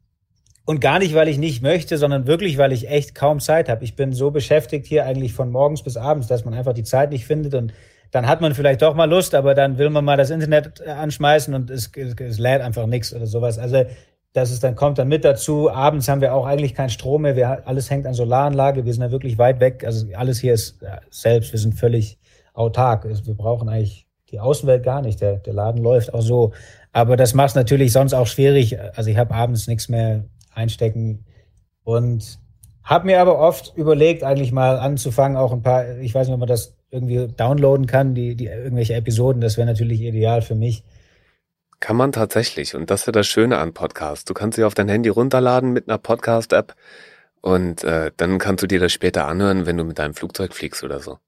[0.66, 3.84] und gar nicht, weil ich nicht möchte, sondern wirklich, weil ich echt kaum Zeit habe.
[3.84, 7.12] Ich bin so beschäftigt hier eigentlich von morgens bis abends, dass man einfach die Zeit
[7.12, 7.74] nicht findet und
[8.12, 10.90] dann hat man vielleicht doch mal Lust, aber dann will man mal das Internet äh,
[10.90, 13.60] anschmeißen und es, es, es lädt einfach nichts oder sowas.
[13.60, 13.86] Also
[14.34, 15.72] dass es dann kommt dann mit dazu.
[15.72, 17.36] Abends haben wir auch eigentlich keinen Strom mehr.
[17.36, 18.86] Wir, alles hängt an Solaranlage.
[18.86, 19.84] Wir sind ja wirklich weit weg.
[19.84, 21.52] Also alles hier ist selbst.
[21.52, 22.20] Wir sind völlig
[22.54, 23.06] autark.
[23.06, 25.22] Wir brauchen eigentlich die Außenwelt gar nicht.
[25.22, 26.54] Der, der Laden läuft auch so.
[26.92, 28.80] Aber das macht es natürlich sonst auch schwierig.
[28.96, 31.26] Also ich habe abends nichts mehr einstecken
[31.84, 32.40] und
[32.84, 36.40] habe mir aber oft überlegt, eigentlich mal anzufangen, auch ein paar, ich weiß nicht, ob
[36.40, 39.42] man das irgendwie downloaden kann, die, die irgendwelche Episoden.
[39.42, 40.84] Das wäre natürlich ideal für mich.
[41.80, 42.76] Kann man tatsächlich.
[42.76, 44.26] Und das ist ja das Schöne an Podcasts.
[44.26, 46.76] Du kannst sie auf dein Handy runterladen mit einer Podcast-App
[47.42, 50.84] und äh, dann kannst du dir das später anhören, wenn du mit deinem Flugzeug fliegst
[50.84, 51.20] oder so.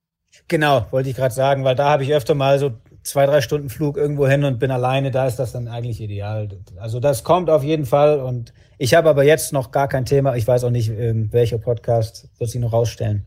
[0.48, 2.74] Genau, wollte ich gerade sagen, weil da habe ich öfter mal so
[3.04, 6.50] zwei, drei Stunden Flug irgendwo hin und bin alleine, da ist das dann eigentlich ideal.
[6.78, 10.36] Also das kommt auf jeden Fall und ich habe aber jetzt noch gar kein Thema.
[10.36, 13.26] Ich weiß auch nicht, ähm, welcher Podcast wird sich noch rausstellen.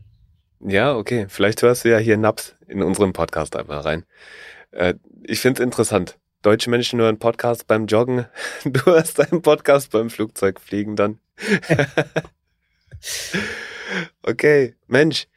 [0.59, 1.25] Ja, okay.
[1.29, 4.05] Vielleicht hörst du ja hier Naps in unserem Podcast einmal rein.
[4.71, 6.17] Äh, ich finde es interessant.
[6.45, 8.27] Deutsche Menschen hören Podcasts beim Joggen.
[8.65, 11.17] Du hörst einen Podcast beim Flugzeugfliegen dann.
[14.21, 15.27] okay, Mensch,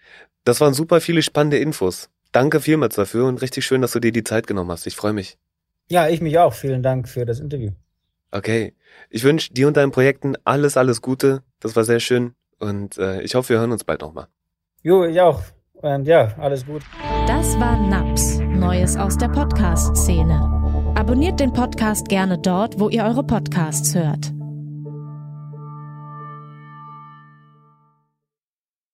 [0.45, 2.11] das waren super viele spannende Infos.
[2.31, 4.87] Danke vielmals dafür und richtig schön, dass du dir die Zeit genommen hast.
[4.87, 5.39] Ich freue mich.
[5.89, 6.53] Ja, ich mich auch.
[6.53, 7.71] Vielen Dank für das Interview.
[8.31, 8.75] Okay.
[9.09, 11.43] Ich wünsche dir und deinen Projekten alles, alles Gute.
[11.59, 14.27] Das war sehr schön und äh, ich hoffe, wir hören uns bald nochmal.
[14.83, 15.41] Jo, ich auch.
[15.73, 16.83] Und ja, alles gut.
[17.27, 20.58] Das war NAPS, Neues aus der Podcast-Szene.
[20.95, 24.38] Abonniert den Podcast gerne dort, wo ihr eure Podcasts hört.